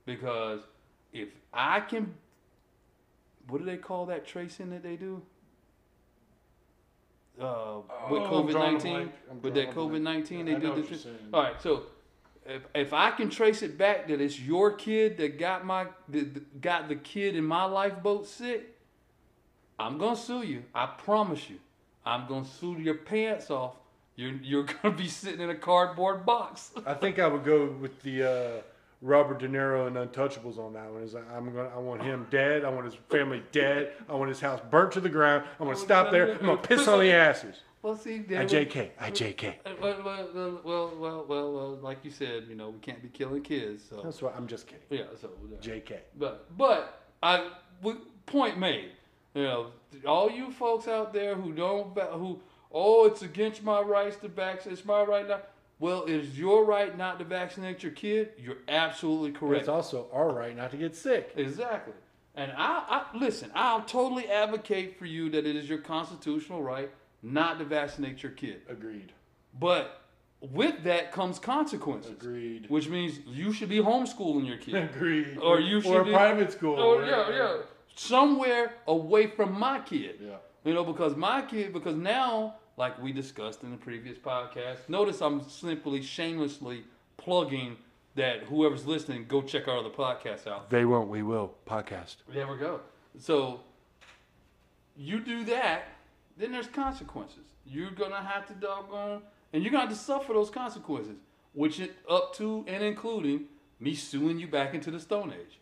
because 0.06 0.62
if 1.12 1.30
I 1.54 1.80
can, 1.80 2.16
what 3.48 3.60
do 3.60 3.66
they 3.66 3.78
call 3.78 4.08
that 4.08 4.26
tracing 4.26 4.70
that 4.72 4.84
they 4.84 4.96
do? 4.96 5.22
Uh, 7.40 7.78
with 8.10 8.22
Oh, 8.22 8.26
I'm 8.26 8.48
COVID 8.48 8.52
drawing 8.52 8.68
a 8.70 8.72
nineteen, 8.74 9.14
with 9.42 9.54
that. 9.56 9.72
COVID 9.72 10.02
nineteen, 10.02 10.42
I 10.42 10.44
they 10.46 10.54
know 10.54 10.76
do 10.76 10.82
what 10.82 10.90
this. 10.90 11.08
All 11.34 11.42
right, 11.42 11.62
so 11.62 11.84
if, 12.46 12.62
if 12.76 12.94
I 12.94 13.10
can 13.12 13.30
trace 13.30 13.64
it 13.64 13.78
back 13.78 14.08
that 14.08 14.22
it's 14.22 14.40
your 14.40 14.74
kid 14.74 15.18
that 15.18 15.40
got 15.40 15.66
my 15.66 15.88
that 16.10 16.62
got 16.62 16.90
the 16.90 16.96
kid 16.96 17.36
in 17.36 17.44
my 17.44 17.66
lifeboat 17.66 18.28
sick, 18.28 18.73
I'm 19.80 19.98
gonna 19.98 20.16
sue 20.16 20.44
you. 20.44 20.64
I 20.74 20.86
promise 20.86 21.50
you. 21.50 21.58
I'm 22.06 22.28
gonna 22.28 22.46
sue 22.46 22.74
your 22.80 22.96
pants 22.96 23.50
off. 23.50 23.76
You're 24.16 24.34
you're 24.42 24.64
gonna 24.84 24.96
be 24.96 25.08
sitting 25.08 25.42
in 25.42 25.50
a 25.50 25.56
cardboard 25.56 26.26
box. 26.26 26.72
I 26.86 26.94
think 26.94 27.20
I 27.20 27.28
would 27.28 27.44
go 27.44 27.68
with 27.82 28.02
the 28.04 28.24
uh, 28.24 28.62
Robert 29.02 29.40
De 29.40 29.48
Niro 29.48 29.88
and 29.88 29.96
Untouchables 29.96 30.58
on 30.58 30.74
that 30.74 30.92
one. 30.92 31.02
Is 31.04 31.16
I'm 31.16 31.54
gonna 31.54 31.70
I 31.76 31.80
want 31.80 32.04
him 32.04 32.28
dead. 32.30 32.64
I 32.64 32.70
want 32.70 32.86
his 32.86 32.96
family 33.10 33.44
dead. 33.52 33.94
I 34.08 34.14
want 34.14 34.30
his 34.30 34.40
house 34.40 34.60
burnt 34.70 34.92
to 34.94 35.02
the 35.02 35.10
ground. 35.10 35.44
I'm 35.60 35.66
gonna 35.66 35.78
stop 35.78 36.12
there. 36.12 36.34
I'm 36.34 36.40
gonna 36.46 36.58
piss 36.58 36.88
on 36.88 37.00
the 37.00 37.12
asses. 37.12 37.56
well, 37.82 37.98
see, 37.98 38.16
I 38.16 38.46
David, 38.46 38.70
JK. 38.72 38.90
I 39.00 39.12
JK. 39.12 39.50
uh, 39.66 39.72
Well, 39.82 40.02
well, 40.06 40.62
well, 40.64 40.94
well, 41.28 41.54
well, 41.54 41.76
like 41.82 41.98
you 42.04 42.12
said, 42.12 42.46
you 42.48 42.56
know, 42.56 42.70
we 42.70 42.80
can't 42.80 43.02
be 43.02 43.10
killing 43.10 43.42
kids. 43.42 43.84
So 43.90 44.02
That's 44.04 44.22
why 44.22 44.32
I'm 44.38 44.48
just 44.48 44.68
kidding. 44.68 44.84
yeah, 44.90 45.06
so 45.20 45.28
uh, 45.30 45.62
JK. 45.62 45.98
But 46.18 46.56
but 46.58 47.02
I 47.24 47.50
point 48.28 48.58
made. 48.60 48.92
You 49.34 49.44
know, 49.44 49.68
all 50.06 50.30
you 50.30 50.52
folks 50.52 50.88
out 50.88 51.14
there 51.14 51.36
who 51.36 51.52
don't 51.54 51.98
who 51.98 52.40
oh 52.72 53.06
it's 53.06 53.22
against 53.22 53.64
my 53.64 53.82
rights 53.82 54.18
to 54.18 54.28
vaccinate. 54.28 54.78
It's 54.78 54.86
my 54.86 55.04
right 55.04 55.28
not. 55.28 55.50
Well, 55.80 56.04
it 56.06 56.12
is 56.14 56.38
your 56.38 56.64
right 56.66 56.96
not 56.98 57.20
to 57.20 57.26
vaccinate 57.26 57.84
your 57.84 57.92
kid. 57.92 58.30
You're 58.38 58.60
absolutely 58.68 59.32
correct. 59.32 59.62
it's 59.62 59.70
also 59.70 60.08
our 60.14 60.32
right 60.34 60.56
not 60.56 60.72
to 60.72 60.78
get 60.78 60.96
sick. 60.96 61.34
Exactly. 61.36 61.94
And 62.36 62.52
I, 62.56 63.06
I 63.14 63.18
listen. 63.18 63.52
I'll 63.54 63.82
totally 63.82 64.28
advocate 64.30 64.98
for 64.98 65.06
you 65.06 65.30
that 65.32 65.46
it 65.46 65.56
is 65.56 65.68
your 65.68 65.80
constitutional 65.80 66.62
right 66.64 66.90
not 67.22 67.60
to 67.60 67.66
vaccinate 67.66 68.22
your 68.24 68.32
kid. 68.34 68.62
Agreed. 68.70 69.12
But 69.60 70.02
with 70.42 70.84
that 70.84 71.12
comes 71.12 71.40
consequences, 71.40 72.12
Agreed. 72.12 72.70
which 72.70 72.90
means 72.90 73.20
you 73.26 73.54
should 73.54 73.70
be 73.70 73.78
homeschooling 73.80 74.46
your 74.48 74.58
kid. 74.58 74.76
Agreed. 74.96 75.38
Or 75.38 75.60
you 75.60 75.82
should 75.82 76.02
a 76.02 76.04
be- 76.04 76.12
private 76.12 76.52
school. 76.52 76.76
Oh 76.78 77.00
or- 77.00 77.06
yeah, 77.06 77.30
yeah. 77.30 77.58
Somewhere 77.96 78.76
away 78.88 79.28
from 79.28 79.58
my 79.58 79.80
kid. 79.80 80.16
Yeah. 80.22 80.38
You 80.64 80.74
know, 80.74 80.84
because 80.84 81.16
my 81.16 81.42
kid, 81.42 81.74
because 81.74 81.96
now, 81.96 82.56
like 82.78 83.02
we 83.02 83.12
discussed 83.12 83.64
in 83.64 83.72
the 83.72 83.78
previous 83.78 84.18
podcast, 84.18 84.88
notice 84.88 85.22
I'm 85.22 85.48
simply 85.48 86.02
shamelessly 86.02 86.86
plugging 87.18 87.78
that 88.16 88.44
whoever's 88.44 88.86
listening, 88.86 89.26
go 89.28 89.42
check 89.42 89.68
our 89.68 89.78
other 89.78 89.90
podcasts 89.90 90.48
out. 90.48 90.70
They 90.70 90.86
won't. 90.86 91.10
We 91.10 91.24
will. 91.24 91.54
Podcast. 91.68 92.18
There 92.32 92.48
we 92.48 92.58
go. 92.58 92.82
So 93.20 93.62
you 94.96 95.20
do 95.20 95.44
that, 95.46 95.84
then 96.38 96.52
there's 96.52 96.68
consequences. 96.68 97.46
You're 97.66 97.92
gonna 97.92 98.22
have 98.22 98.48
to 98.48 98.54
doggone, 98.54 99.22
and 99.52 99.64
you're 99.64 99.72
gonna 99.72 99.86
have 99.86 99.94
to 99.94 100.00
suffer 100.00 100.34
those 100.34 100.50
consequences, 100.50 101.16
which 101.54 101.80
it 101.80 101.96
up 102.10 102.36
to 102.36 102.66
and 102.68 102.84
including 102.84 103.46
me 103.80 103.96
suing 103.96 104.40
you 104.40 104.48
back 104.48 104.74
into 104.74 104.92
the 104.92 105.00
Stone 105.00 105.34
Age. 105.34 105.60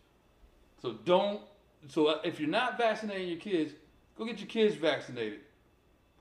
So 0.80 0.92
don't. 1.04 1.40
So 1.88 2.06
uh, 2.06 2.20
if 2.24 2.38
you're 2.40 2.48
not 2.48 2.78
vaccinating 2.78 3.28
your 3.28 3.38
kids, 3.38 3.72
go 4.16 4.24
get 4.24 4.38
your 4.38 4.48
kids 4.48 4.76
vaccinated, 4.76 5.40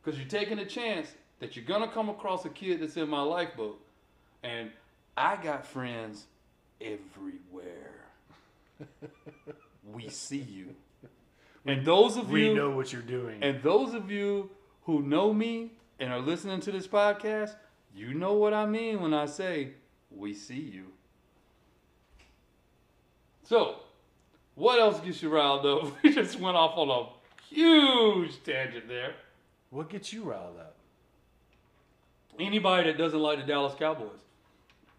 because 0.04 0.20
you're 0.20 0.28
taking 0.30 0.60
a 0.60 0.66
chance 0.66 1.08
that 1.40 1.56
you're 1.56 1.66
gonna 1.66 1.88
come 1.88 2.10
across 2.10 2.46
a 2.46 2.50
kid 2.50 2.82
that's 2.82 2.98
in 2.98 3.10
my 3.10 3.22
lifeboat, 3.22 3.80
and 4.44 4.72
I 5.16 5.36
got 5.38 5.66
friends 5.66 6.26
everywhere. 6.80 8.06
we 9.94 10.10
see 10.10 10.38
you. 10.40 10.76
And 11.64 11.86
those 11.86 12.18
of 12.18 12.32
We 12.32 12.46
you 12.46 12.50
We 12.54 12.56
know 12.58 12.72
what 12.72 12.92
you're 12.92 13.04
doing. 13.04 13.44
and 13.44 13.62
those 13.62 13.94
of 13.94 14.10
you 14.10 14.50
who 14.86 15.04
know 15.04 15.32
me 15.32 15.74
and 16.00 16.12
are 16.12 16.20
listening 16.20 16.60
to 16.62 16.72
this 16.72 16.88
podcast, 16.88 17.56
you 17.96 18.16
know 18.16 18.34
what 18.34 18.52
I 18.52 18.66
mean 18.66 19.00
when 19.00 19.14
I 19.14 19.28
say 19.28 19.74
we 20.10 20.34
see 20.34 20.60
you. 20.60 20.88
So, 23.44 23.81
what 24.62 24.80
else 24.80 25.00
gets 25.00 25.24
you 25.24 25.30
riled 25.30 25.66
up? 25.66 25.92
We 26.04 26.14
just 26.14 26.40
went 26.40 26.56
off 26.56 26.78
on 26.78 26.90
a 26.90 27.08
huge 27.52 28.44
tangent 28.44 28.88
there. 28.88 29.16
What 29.72 29.90
gets 29.90 30.14
you 30.14 30.24
riled 30.24 30.60
up? 30.60 30.76
Anybody 32.40 32.92
that 32.92 32.98
doesn't 32.98 33.20
like 33.20 33.40
the 33.40 33.46
Dallas 33.46 33.74
Cowboys. 33.78 34.20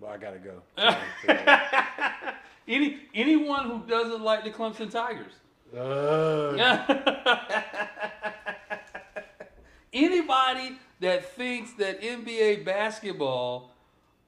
Well, 0.01 0.11
I 0.11 0.17
gotta 0.17 0.39
go. 0.39 0.63
Any 2.69 3.01
anyone 3.15 3.71
who 3.71 3.83
doesn't 3.87 4.23
like 4.23 4.43
the 4.43 4.51
Clemson 4.51 4.91
Tigers. 4.91 5.33
Anybody 9.93 10.79
that 11.01 11.33
thinks 11.35 11.73
that 11.75 12.03
NBA 12.03 12.65
basketball 12.65 13.71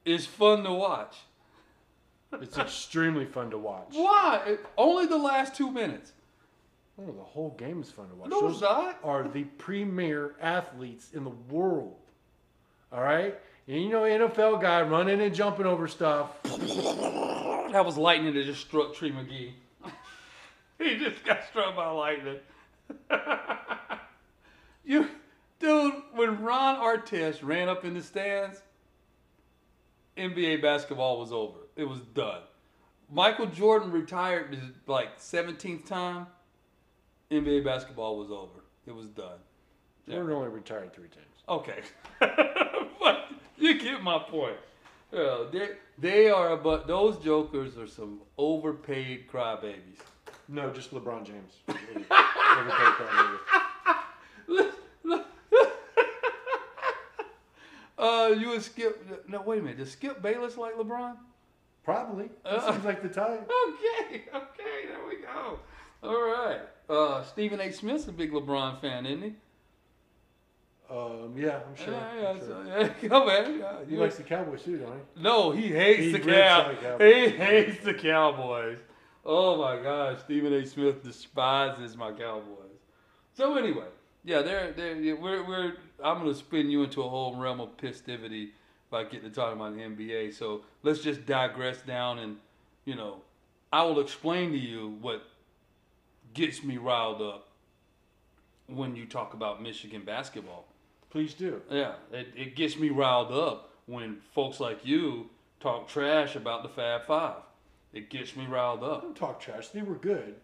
is 0.05 0.25
fun 0.25 0.63
to 0.63 0.71
watch. 0.71 1.17
It's 2.41 2.57
extremely 2.57 3.25
fun 3.25 3.49
to 3.51 3.57
watch. 3.57 3.89
Why? 3.93 4.41
It- 4.45 4.65
Only 4.77 5.05
the 5.05 5.17
last 5.17 5.55
two 5.55 5.71
minutes. 5.71 6.13
Oh, 6.97 7.11
the 7.11 7.23
whole 7.23 7.49
game 7.57 7.81
is 7.81 7.91
fun 7.91 8.07
to 8.09 8.15
watch. 8.15 8.29
No, 8.29 8.41
Those 8.41 8.53
it's 8.53 8.61
not. 8.61 8.99
are 9.03 9.27
the 9.27 9.43
premier 9.43 10.35
athletes 10.41 11.11
in 11.13 11.23
the 11.25 11.29
world. 11.49 11.95
All 12.91 13.01
right, 13.01 13.37
and 13.67 13.81
you 13.83 13.89
know 13.89 14.03
NFL 14.03 14.61
guy 14.61 14.81
running 14.83 15.19
and 15.19 15.35
jumping 15.35 15.65
over 15.65 15.87
stuff. 15.89 16.41
That 16.43 17.83
was 17.85 17.97
lightning 17.97 18.33
that 18.35 18.45
just 18.45 18.61
struck 18.61 18.93
Tree 18.95 19.11
McGee. 19.11 19.51
he 20.79 20.95
just 20.97 21.25
got 21.25 21.39
struck 21.49 21.75
by 21.75 21.89
lightning. 21.89 22.39
you, 24.85 25.09
dude, 25.59 25.93
when 26.13 26.41
Ron 26.41 26.77
Artest 26.77 27.39
ran 27.43 27.67
up 27.67 27.83
in 27.83 27.93
the 27.95 28.01
stands, 28.03 28.61
NBA 30.17 30.61
basketball 30.61 31.19
was 31.19 31.31
over. 31.33 31.59
It 31.75 31.83
was 31.83 31.99
done. 32.13 32.41
Michael 33.11 33.47
Jordan 33.47 33.91
retired 33.91 34.53
his 34.53 34.63
like 34.87 35.19
17th 35.19 35.85
time. 35.85 36.27
NBA 37.31 37.63
basketball 37.65 38.17
was 38.17 38.31
over. 38.31 38.63
It 38.85 38.95
was 38.95 39.07
done. 39.07 39.39
Yeah. 40.07 40.15
Jordan 40.15 40.35
only 40.35 40.49
retired 40.49 40.93
three 40.93 41.07
times. 41.09 41.25
Okay, 41.47 41.81
but 42.99 43.25
you 43.57 43.79
get 43.79 44.01
my 44.01 44.19
point. 44.19 44.57
Yeah, 45.11 45.45
they 45.51 45.69
they 45.97 46.29
are, 46.29 46.57
but 46.57 46.87
those 46.87 47.17
jokers 47.17 47.77
are 47.77 47.87
some 47.87 48.21
overpaid 48.37 49.27
crybabies. 49.31 49.99
No, 50.47 50.71
just 50.71 50.91
LeBron 50.91 51.25
James. 51.25 51.53
Overpaid 51.67 52.93
crybaby. 52.97 53.39
Uh, 57.97 58.27
you 58.37 58.49
would 58.49 58.61
skip. 58.61 59.27
No, 59.27 59.41
wait 59.41 59.59
a 59.59 59.61
minute. 59.61 59.77
Does 59.77 59.91
Skip 59.91 60.21
Bayless 60.21 60.57
like 60.57 60.75
LeBron? 60.75 61.15
Probably. 61.85 62.29
Uh. 62.43 62.71
seems 62.71 62.83
like 62.83 63.01
the 63.01 63.09
type. 63.09 63.49
Okay, 64.09 64.23
okay, 64.33 64.87
there 64.87 65.07
we 65.07 65.17
go. 65.21 65.59
All 66.03 66.21
right. 66.23 66.59
Uh, 66.89 67.23
Stephen 67.23 67.59
A. 67.61 67.71
Smith's 67.71 68.07
a 68.07 68.11
big 68.11 68.31
LeBron 68.31 68.79
fan, 68.81 69.05
isn't 69.05 69.21
he? 69.23 69.33
Um, 70.89 71.33
yeah, 71.35 71.59
I'm 71.67 71.75
sure. 71.75 71.93
Yeah, 71.93 72.21
yeah, 72.21 72.27
I'm 72.29 72.39
sure. 72.39 72.47
so, 72.47 72.63
yeah. 72.79 72.87
Come 73.09 73.23
on. 73.23 73.59
Yeah, 73.59 73.73
He 73.87 73.95
you- 73.95 73.99
likes 74.01 74.17
the 74.17 74.23
Cowboys 74.23 74.63
too, 74.63 74.77
don't 74.77 74.93
he? 75.15 75.21
No, 75.23 75.51
he 75.51 75.67
hates 75.69 76.01
He 76.03 76.11
the 76.11 76.19
cow. 76.19 76.73
Cowboys. 76.79 77.13
He 77.31 77.37
hates 77.37 77.83
the 77.83 77.93
Cowboys. 77.93 78.77
Oh 79.25 79.57
my 79.57 79.81
gosh, 79.81 80.19
Stephen 80.19 80.53
A. 80.53 80.65
Smith 80.65 81.03
despises 81.03 81.97
my 81.97 82.11
Cowboys. 82.11 82.59
So 83.33 83.57
anyway, 83.57 83.87
yeah, 84.23 84.43
they're 84.43 84.71
they're 84.73 85.15
we're 85.15 85.43
we're 85.47 85.73
I'm 86.03 86.19
gonna 86.19 86.35
spin 86.35 86.69
you 86.69 86.83
into 86.83 87.01
a 87.01 87.09
whole 87.09 87.35
realm 87.35 87.59
of 87.59 87.75
pistivity 87.77 88.49
if 88.87 88.93
I 88.93 89.03
get 89.03 89.23
to 89.23 89.29
talking 89.29 89.59
about 89.59 89.75
the 89.75 89.81
NBA. 89.81 90.33
So 90.33 90.61
let's 90.83 90.99
just 90.99 91.25
digress 91.25 91.77
down 91.81 92.19
and 92.19 92.37
you 92.85 92.95
know, 92.95 93.21
I 93.73 93.83
will 93.83 93.99
explain 93.99 94.51
to 94.51 94.57
you 94.57 94.95
what 95.01 95.23
gets 96.33 96.63
me 96.63 96.77
riled 96.77 97.21
up 97.21 97.47
when 98.67 98.95
you 98.95 99.05
talk 99.05 99.33
about 99.33 99.61
Michigan 99.61 100.03
basketball. 100.05 100.65
Please 101.09 101.33
do. 101.33 101.61
Yeah, 101.69 101.93
it, 102.11 102.27
it 102.35 102.55
gets 102.55 102.77
me 102.77 102.89
riled 102.89 103.31
up 103.31 103.71
when 103.85 104.17
folks 104.33 104.59
like 104.59 104.85
you 104.85 105.29
talk 105.59 105.87
trash 105.87 106.35
about 106.35 106.63
the 106.63 106.69
Fab 106.69 107.05
Five. 107.05 107.37
It 107.93 108.09
gets 108.09 108.35
me 108.35 108.45
riled 108.45 108.83
up. 108.83 109.01
Don't 109.01 109.15
talk 109.15 109.39
trash. 109.39 109.69
They 109.69 109.81
were 109.81 109.95
good. 109.95 110.35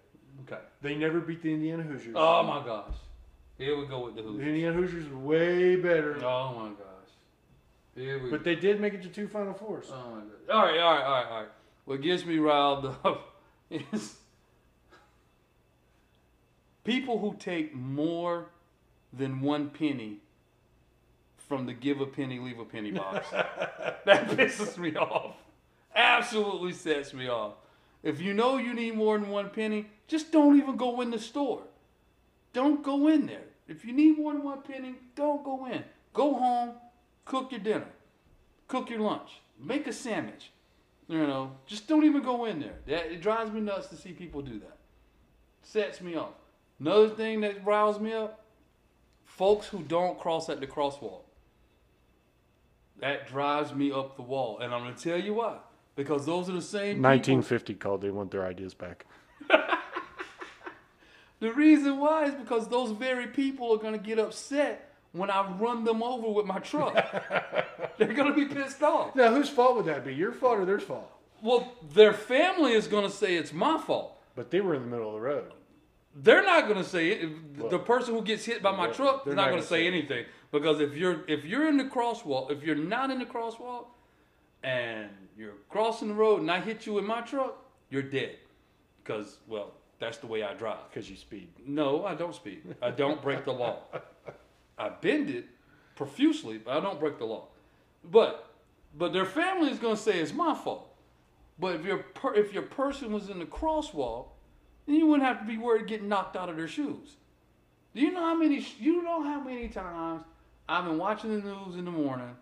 Okay. 0.44 0.62
They 0.82 0.96
never 0.96 1.20
beat 1.20 1.42
the 1.42 1.54
Indiana 1.54 1.84
Hoosiers. 1.84 2.16
Oh 2.18 2.44
my 2.44 2.66
gosh. 2.66 2.94
Here 3.58 3.78
we 3.78 3.86
go 3.86 4.06
with 4.06 4.16
the 4.16 4.22
The 4.22 4.28
Hoosiers. 4.30 4.48
Indiana 4.48 4.76
Hoosiers 4.76 5.10
were 5.10 5.20
way 5.20 5.76
better. 5.76 6.16
Oh 6.24 6.54
my 6.56 6.70
gosh. 6.70 6.91
Here 8.02 8.22
we 8.22 8.32
But 8.32 8.44
they 8.44 8.56
did 8.56 8.82
make 8.82 8.94
it 8.94 9.04
to 9.04 9.10
two 9.10 9.28
Final 9.28 9.54
Fours. 9.54 9.88
Oh 9.92 10.16
my 10.16 10.22
god. 10.22 10.32
All 10.52 10.66
right, 10.66 10.80
all 10.80 10.94
right, 10.94 11.04
all 11.04 11.12
right, 11.12 11.26
all 11.28 11.40
right. 11.42 11.50
What 11.86 12.02
gets 12.02 12.26
me 12.26 12.38
riled 12.38 12.86
up 12.86 13.36
is 13.70 14.18
people 16.84 17.20
who 17.20 17.36
take 17.38 17.76
more 17.76 18.48
than 19.14 19.42
one 19.42 19.70
penny 19.70 20.18
from 21.48 21.66
the 21.66 21.74
give 21.74 22.02
a 22.02 22.06
penny, 22.06 22.40
leave 22.40 22.60
a 22.60 22.66
penny 22.66 22.92
box. 22.92 23.30
that 23.32 24.30
pisses 24.30 24.78
me 24.78 24.96
off. 24.96 25.36
Absolutely 25.96 26.74
sets 26.74 27.14
me 27.14 27.28
off. 27.28 27.54
If 28.04 28.20
you 28.20 28.34
know 28.34 28.58
you 28.58 28.74
need 28.74 28.96
more 28.96 29.20
than 29.20 29.30
one 29.30 29.50
penny, 29.50 29.88
just 30.08 30.32
don't 30.32 30.58
even 30.58 30.76
go 30.76 31.02
in 31.02 31.12
the 31.12 31.20
store. 31.20 31.62
Don't 32.54 32.84
go 32.84 33.08
in 33.10 33.28
there. 33.28 33.44
If 33.68 33.86
you 33.86 33.94
need 33.94 34.18
more 34.18 34.34
than 34.34 34.44
one 34.44 34.62
penny, 34.62 34.96
don't 35.16 35.44
go 35.44 35.68
in. 35.68 35.84
Go 36.14 36.34
home, 36.34 36.72
cook 37.26 37.52
your 37.52 37.60
dinner, 37.60 37.88
cook 38.68 38.90
your 38.90 39.00
lunch, 39.00 39.42
make 39.60 39.88
a 39.88 39.94
sandwich. 39.94 40.52
You 41.08 41.28
know, 41.28 41.52
just 41.66 41.88
don't 41.88 42.06
even 42.06 42.24
go 42.24 42.46
in 42.46 42.60
there. 42.60 42.76
That 42.88 43.12
it 43.12 43.22
drives 43.22 43.52
me 43.52 43.60
nuts 43.60 43.88
to 43.88 43.96
see 43.96 44.14
people 44.14 44.42
do 44.42 44.60
that. 44.60 44.78
Sets 45.62 46.00
me 46.00 46.16
off. 46.16 46.34
Another 46.80 47.10
thing 47.10 47.42
that 47.42 47.66
riles 47.66 48.00
me 48.00 48.14
up: 48.14 48.46
folks 49.26 49.68
who 49.68 49.84
don't 49.84 50.20
cross 50.20 50.50
at 50.50 50.60
the 50.60 50.68
crosswalk. 50.68 51.24
That 53.00 53.28
drives 53.28 53.74
me 53.74 53.92
up 53.92 54.16
the 54.16 54.22
wall, 54.22 54.60
and 54.60 54.74
I'm 54.74 54.84
gonna 54.84 54.96
tell 54.96 55.20
you 55.20 55.34
why. 55.34 55.58
Because 55.96 56.26
those 56.26 56.50
are 56.50 56.54
the 56.54 56.62
same 56.62 56.98
people 56.98 57.10
1950 57.10 57.74
called. 57.76 58.02
They 58.02 58.12
want 58.12 58.32
their 58.32 58.46
ideas 58.46 58.74
back. 58.74 59.06
The 61.42 61.52
reason 61.52 61.98
why 61.98 62.26
is 62.26 62.36
because 62.36 62.68
those 62.68 62.92
very 62.92 63.26
people 63.28 63.74
are 63.74 63.80
going 63.80 64.00
to 64.00 64.00
get 64.00 64.20
upset 64.20 64.91
when 65.14 65.30
I 65.30 65.50
run 65.52 65.84
them 65.84 66.02
over 66.02 66.30
with 66.30 66.46
my 66.46 66.60
truck. 66.60 66.94
They're 67.98 68.14
going 68.14 68.34
to 68.34 68.36
be 68.36 68.46
pissed 68.46 68.82
off. 68.82 69.16
Now, 69.16 69.34
whose 69.34 69.50
fault 69.50 69.76
would 69.78 69.86
that 69.86 70.06
be? 70.06 70.14
Your 70.14 70.32
fault 70.32 70.60
or 70.60 70.66
their 70.66 70.80
fault? 70.80 71.12
Well, 71.42 71.74
their 71.94 72.14
family 72.14 72.74
is 72.74 72.88
going 72.88 73.04
to 73.04 73.16
say 73.16 73.36
it's 73.36 73.54
my 73.54 73.78
fault. 73.78 74.18
But 74.36 74.52
they 74.52 74.62
were 74.62 74.76
in 74.76 74.84
the 74.84 74.88
middle 74.88 75.10
of 75.10 75.16
the 75.16 75.22
road. 75.22 75.54
They're 76.16 76.44
not 76.44 76.68
going 76.68 76.82
to 76.82 76.88
say 76.88 77.10
it. 77.10 77.70
the 77.70 77.80
person 77.80 78.16
who 78.16 78.22
gets 78.22 78.46
hit 78.46 78.62
by 78.62 78.76
my 78.76 78.88
truck 78.88 79.24
they're 79.24 79.34
is 79.34 79.36
not 79.36 79.44
not 79.44 79.50
going 79.50 79.58
gonna 79.58 79.68
say 79.68 79.84
say 79.84 79.88
anything 79.88 80.26
because 80.52 80.82
if 80.82 80.96
you're 80.96 81.24
if 81.28 81.46
you're 81.46 81.68
in 81.68 81.78
the 81.78 81.86
crosswalk, 81.86 82.52
if 82.52 82.64
you're 82.64 82.76
not 82.76 83.10
in 83.10 83.20
the 83.20 83.26
crosswalk, 83.26 83.86
and 84.64 85.10
you're 85.38 85.56
crossing 85.70 86.10
the 86.10 86.14
road 86.14 86.42
and 86.42 86.52
I 86.52 86.60
hit 86.60 86.86
you 86.86 86.94
with 86.94 87.06
my 87.06 87.22
truck, 87.22 87.58
you're 87.90 88.02
dead. 88.02 88.36
Because 89.04 89.38
well, 89.48 89.74
that's 90.00 90.18
the 90.18 90.28
way 90.28 90.44
I 90.44 90.54
drive. 90.54 90.80
Because 90.90 91.10
you 91.10 91.16
speed. 91.16 91.50
No, 91.66 92.06
I 92.06 92.16
don't 92.16 92.36
speed. 92.36 92.76
I 92.82 92.92
don't 92.92 93.22
break 93.22 93.46
the 93.46 93.54
law. 93.54 93.80
I 94.82 94.90
bend 94.90 95.30
it 95.30 95.46
profusely, 95.96 96.58
but 96.58 96.76
I 96.76 96.80
don't 96.80 97.00
break 97.00 97.20
the 97.20 97.26
law. 97.26 97.48
But 98.04 98.48
but 98.98 99.14
their 99.14 99.26
family 99.26 99.70
is 99.72 99.78
going 99.80 99.96
to 99.96 100.02
say 100.02 100.20
it's 100.20 100.34
my 100.34 100.56
fault. 100.56 100.88
But 101.60 101.76
if 101.76 101.86
your 101.86 102.00
per, 102.00 102.34
if 102.34 102.52
your 102.52 102.64
person 102.64 103.14
was 103.14 103.30
in 103.30 103.38
the 103.40 103.46
crosswalk, 103.46 104.30
then 104.88 104.96
you 104.96 105.06
wouldn't 105.06 105.28
have 105.28 105.40
to 105.40 105.46
be 105.46 105.58
worried 105.58 105.88
getting 105.88 106.10
knocked 106.10 106.36
out 106.36 106.50
of 106.50 106.58
their 106.58 106.68
shoes. 106.68 107.16
Do 107.94 108.02
you 108.02 108.12
know 108.12 108.22
how 108.22 108.36
many 108.36 108.66
you 108.80 109.04
know 109.04 109.22
how 109.22 109.40
many 109.42 109.68
times 109.68 110.24
I've 110.68 110.86
been 110.86 110.98
watching 110.98 111.40
the 111.40 111.46
news 111.48 111.76
in 111.76 111.86
the 111.86 111.92
morning, 111.92 112.36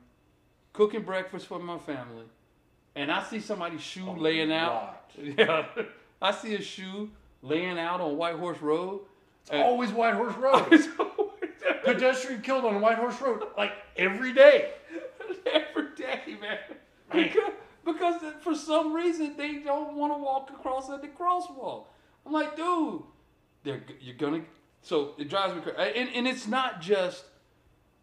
cooking 0.72 1.02
breakfast 1.04 1.48
for 1.48 1.60
my 1.60 1.78
family, 1.80 2.26
and 2.96 3.12
I 3.12 3.22
see 3.24 3.42
somebody's 3.42 3.82
shoe 3.82 4.06
oh 4.08 4.14
laying 4.14 4.52
out. 4.52 4.72
lot. 4.74 4.96
Yeah, 5.38 5.66
I 6.22 6.32
see 6.32 6.56
a 6.56 6.62
shoe 6.62 7.10
laying 7.42 7.78
out 7.78 8.00
on 8.00 8.16
White 8.16 8.36
Horse 8.36 8.62
Road. 8.62 9.02
It's 9.42 9.52
always 9.52 9.92
White 9.92 10.14
Horse 10.14 10.36
Road. 10.38 11.09
Pedestrian 11.84 12.42
killed 12.42 12.66
on 12.66 12.82
White 12.82 12.98
Horse 12.98 13.20
Road 13.22 13.44
like 13.58 13.74
every 13.98 14.34
day. 14.34 14.72
every 15.46 15.96
day, 15.96 16.38
man. 16.40 16.58
Because, 17.12 17.52
because 17.86 18.22
for 18.42 18.56
some 18.56 18.94
reason 18.94 19.36
they 19.38 19.56
don't 19.56 19.96
want 19.96 20.14
to 20.14 20.18
walk 20.18 20.50
across 20.50 20.90
at 20.90 21.02
the 21.02 21.08
crosswalk. 21.08 21.86
I'm 22.26 22.32
like, 22.32 22.56
dude, 22.56 23.02
they're 23.64 23.82
you're 24.00 24.16
gonna. 24.16 24.42
So 24.82 25.14
it 25.18 25.30
drives 25.30 25.56
me 25.56 25.62
crazy, 25.62 26.00
and 26.00 26.10
and 26.14 26.28
it's 26.28 26.48
not 26.48 26.82
just 26.82 27.26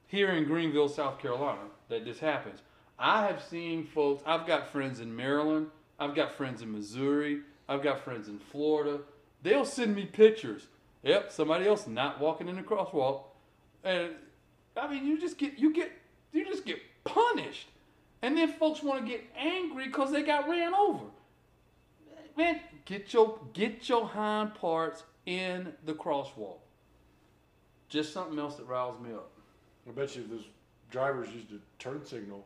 here 0.06 0.30
in 0.30 0.44
Greenville, 0.44 0.88
South 0.88 1.18
Carolina, 1.18 1.62
that 1.88 2.04
this 2.04 2.18
happens. 2.18 2.60
I 2.98 3.26
have 3.26 3.42
seen 3.42 3.86
folks. 3.86 4.22
I've 4.26 4.46
got 4.46 4.72
friends 4.72 5.00
in 5.00 5.14
Maryland. 5.14 5.68
I've 5.98 6.14
got 6.14 6.34
friends 6.34 6.62
in 6.62 6.72
Missouri. 6.72 7.40
I've 7.68 7.82
got 7.82 8.04
friends 8.04 8.28
in 8.28 8.38
Florida. 8.38 9.00
They'll 9.42 9.64
send 9.64 9.94
me 9.94 10.06
pictures. 10.06 10.66
Yep, 11.02 11.30
somebody 11.30 11.66
else 11.66 11.86
not 11.86 12.20
walking 12.20 12.48
in 12.48 12.56
the 12.56 12.62
crosswalk, 12.62 13.24
and 13.86 14.10
I 14.76 14.88
mean, 14.90 15.06
you 15.06 15.18
just 15.18 15.38
get 15.38 15.58
you 15.58 15.72
get 15.72 15.92
you 16.32 16.44
just 16.44 16.66
get 16.66 16.78
punished, 17.04 17.68
and 18.22 18.36
then 18.36 18.52
folks 18.52 18.82
want 18.82 19.04
to 19.04 19.10
get 19.10 19.24
angry 19.38 19.86
because 19.86 20.10
they 20.10 20.22
got 20.22 20.48
ran 20.48 20.74
over. 20.74 21.04
Man, 22.36 22.60
get 22.84 23.14
your 23.14 23.38
get 23.54 23.88
your 23.88 24.06
hind 24.06 24.54
parts 24.54 25.04
in 25.24 25.72
the 25.84 25.94
crosswalk. 25.94 26.58
Just 27.88 28.12
something 28.12 28.38
else 28.38 28.56
that 28.56 28.66
riles 28.66 29.00
me 29.00 29.12
up. 29.12 29.30
I 29.88 29.92
bet 29.92 30.16
you 30.16 30.22
if 30.22 30.30
those 30.30 30.44
drivers 30.90 31.28
used 31.30 31.52
a 31.52 31.58
turn 31.78 32.04
signal, 32.04 32.44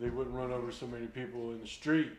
they 0.00 0.08
wouldn't 0.08 0.34
run 0.34 0.52
over 0.52 0.70
so 0.70 0.86
many 0.86 1.06
people 1.06 1.50
in 1.50 1.60
the 1.60 1.66
street. 1.66 2.12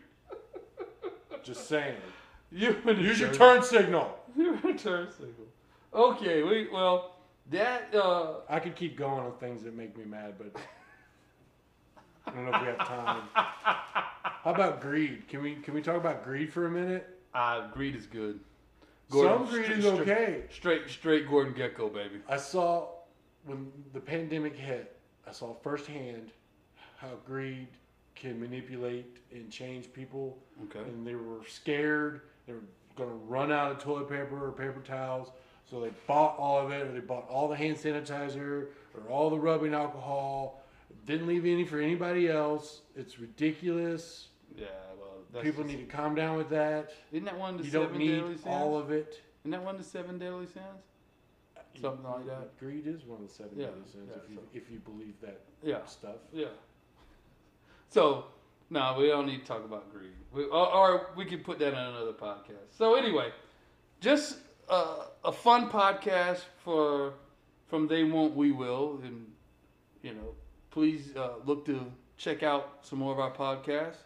Just 1.42 1.68
saying. 1.68 1.96
You 2.50 2.74
Use 2.86 3.20
your 3.20 3.30
turn 3.30 3.62
signal. 3.62 4.18
Your 4.34 4.54
turn 4.56 5.08
signal. 5.12 5.48
Okay, 5.92 6.42
we 6.42 6.66
well 6.72 7.17
that 7.50 7.94
uh 7.94 8.34
I 8.48 8.60
could 8.60 8.76
keep 8.76 8.96
going 8.96 9.20
on 9.20 9.32
things 9.38 9.62
that 9.64 9.74
make 9.74 9.96
me 9.96 10.04
mad, 10.04 10.34
but 10.38 10.60
I 12.26 12.30
don't 12.32 12.44
know 12.44 12.54
if 12.56 12.60
we 12.60 12.66
have 12.68 12.78
time. 12.86 13.22
How 13.34 14.52
about 14.54 14.80
greed? 14.80 15.28
Can 15.28 15.42
we 15.42 15.56
can 15.56 15.74
we 15.74 15.82
talk 15.82 15.96
about 15.96 16.24
greed 16.24 16.52
for 16.52 16.66
a 16.66 16.70
minute? 16.70 17.14
uh, 17.34 17.68
greed 17.68 17.94
is 17.94 18.06
good. 18.06 18.40
Some 19.10 19.46
greed 19.46 19.64
straight- 19.64 19.78
is 19.78 19.84
straight- 19.84 20.00
okay. 20.00 20.42
Straight 20.50 20.88
straight 20.88 21.28
Gordon 21.28 21.54
Gekko, 21.54 21.92
baby. 21.92 22.20
I 22.28 22.36
saw 22.36 22.88
when 23.44 23.72
the 23.92 24.00
pandemic 24.00 24.54
hit, 24.54 24.96
I 25.26 25.32
saw 25.32 25.54
firsthand 25.54 26.32
how 26.98 27.14
greed 27.26 27.68
can 28.14 28.38
manipulate 28.40 29.18
and 29.32 29.50
change 29.50 29.92
people. 29.92 30.36
Okay. 30.64 30.80
And 30.80 31.06
they 31.06 31.14
were 31.14 31.44
scared. 31.46 32.22
They 32.46 32.52
were 32.54 32.64
going 32.96 33.08
to 33.10 33.16
run 33.26 33.52
out 33.52 33.70
of 33.70 33.78
toilet 33.78 34.08
paper 34.08 34.44
or 34.44 34.50
paper 34.50 34.80
towels. 34.84 35.30
So 35.70 35.80
they 35.80 35.90
bought 36.06 36.38
all 36.38 36.64
of 36.64 36.70
it, 36.72 36.86
or 36.86 36.92
they 36.92 37.00
bought 37.00 37.28
all 37.28 37.48
the 37.48 37.56
hand 37.56 37.76
sanitizer 37.76 38.68
or 38.94 39.02
all 39.10 39.28
the 39.30 39.38
rubbing 39.38 39.74
alcohol. 39.74 40.62
Didn't 41.04 41.26
leave 41.26 41.44
any 41.44 41.64
for 41.64 41.78
anybody 41.78 42.28
else. 42.28 42.82
It's 42.96 43.18
ridiculous. 43.18 44.28
Yeah, 44.56 44.66
well 44.98 45.18
that's 45.32 45.44
People 45.44 45.64
just- 45.64 45.76
need 45.76 45.88
to 45.88 45.96
calm 45.96 46.14
down 46.14 46.36
with 46.36 46.48
that. 46.50 46.92
Isn't 47.12 47.24
that 47.26 47.38
one 47.38 47.54
of 47.54 47.58
the 47.58 47.64
You 47.66 47.70
seven 47.70 47.88
don't 47.88 47.98
need 47.98 48.16
deadly 48.16 48.34
sins? 48.34 48.46
all 48.46 48.78
of 48.78 48.90
it. 48.90 49.22
Isn't 49.42 49.50
that 49.52 49.62
one 49.62 49.74
of 49.76 49.82
the 49.82 49.86
seven 49.88 50.18
deadly 50.18 50.46
sins? 50.46 50.64
Something 51.80 52.04
like 52.10 52.26
that. 52.26 52.58
Greed 52.58 52.86
is 52.86 53.04
one 53.04 53.22
of 53.22 53.28
the 53.28 53.32
seven 53.34 53.52
Yeah, 53.58 53.66
deadly 53.66 53.82
sins 53.92 54.10
yeah, 54.10 54.22
if 54.24 54.30
you 54.30 54.36
so- 54.36 54.42
if 54.54 54.70
you 54.70 54.78
believe 54.80 55.20
that 55.20 55.40
Yeah. 55.62 55.84
stuff. 55.86 56.16
Yeah. 56.32 56.48
So, 57.90 58.24
no, 58.70 58.96
we 58.98 59.06
don't 59.06 59.26
need 59.26 59.40
to 59.42 59.46
talk 59.46 59.64
about 59.64 59.90
greed. 59.92 60.12
We, 60.32 60.44
or, 60.44 60.66
or 60.74 61.10
we 61.16 61.24
could 61.24 61.44
put 61.44 61.58
that 61.60 61.74
on 61.74 61.94
another 61.94 62.12
podcast. 62.12 62.72
So 62.76 62.94
anyway, 62.96 63.32
just 64.00 64.38
uh, 64.68 65.06
a 65.24 65.32
fun 65.32 65.70
podcast 65.70 66.40
for 66.64 67.14
from 67.66 67.86
They 67.86 68.04
Won't 68.04 68.34
We 68.34 68.52
Will, 68.52 69.00
and 69.04 69.26
you 70.02 70.14
know, 70.14 70.34
please 70.70 71.14
uh, 71.16 71.34
look 71.44 71.64
to 71.66 71.80
check 72.16 72.42
out 72.42 72.78
some 72.82 72.98
more 72.98 73.12
of 73.12 73.18
our 73.18 73.32
podcasts. 73.32 73.96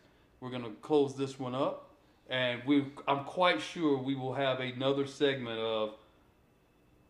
We're 0.41 0.51
gonna 0.51 0.71
close 0.83 1.15
this 1.17 1.39
one 1.39 1.55
up, 1.55 1.91
and 2.29 2.61
we 2.67 2.87
I'm 3.07 3.25
quite 3.25 3.61
sure 3.61 3.99
we 3.99 4.15
will 4.15 4.35
have 4.35 4.61
another 4.61 5.07
segment 5.07 5.59
of 5.59 5.95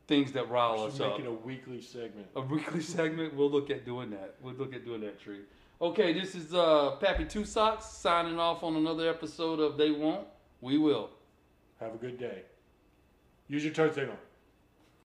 things 0.09 0.33
that 0.33 0.51
rile 0.51 0.83
us 0.85 1.01
up 1.01 1.13
make 1.13 1.21
it 1.21 1.29
a 1.29 1.33
weekly 1.33 1.81
segment. 1.81 2.27
a 2.37 2.41
weekly 2.41 2.81
segment. 2.97 3.35
We'll 3.35 3.51
look 3.51 3.71
at 3.71 3.85
doing 3.85 4.11
that. 4.11 4.35
We'll 4.43 4.55
look 4.55 4.75
at 4.75 4.85
doing 4.85 5.01
that, 5.03 5.21
Tree. 5.21 5.41
Okay, 5.81 6.13
this 6.13 6.35
is 6.35 6.55
uh, 6.55 6.93
Pappy 7.01 7.25
Two 7.25 7.45
Socks 7.45 7.87
signing 7.87 8.39
off 8.39 8.63
on 8.63 8.77
another 8.77 9.09
episode 9.09 9.59
of 9.59 9.77
They 9.77 9.91
Won't, 9.91 10.27
We 10.61 10.79
Will. 10.79 11.11
Have 11.81 11.95
a 11.95 11.99
good 11.99 12.19
day. 12.19 12.43
Use 13.49 13.65
your 13.65 13.75
turn 13.75 13.93
signal. 13.93 14.17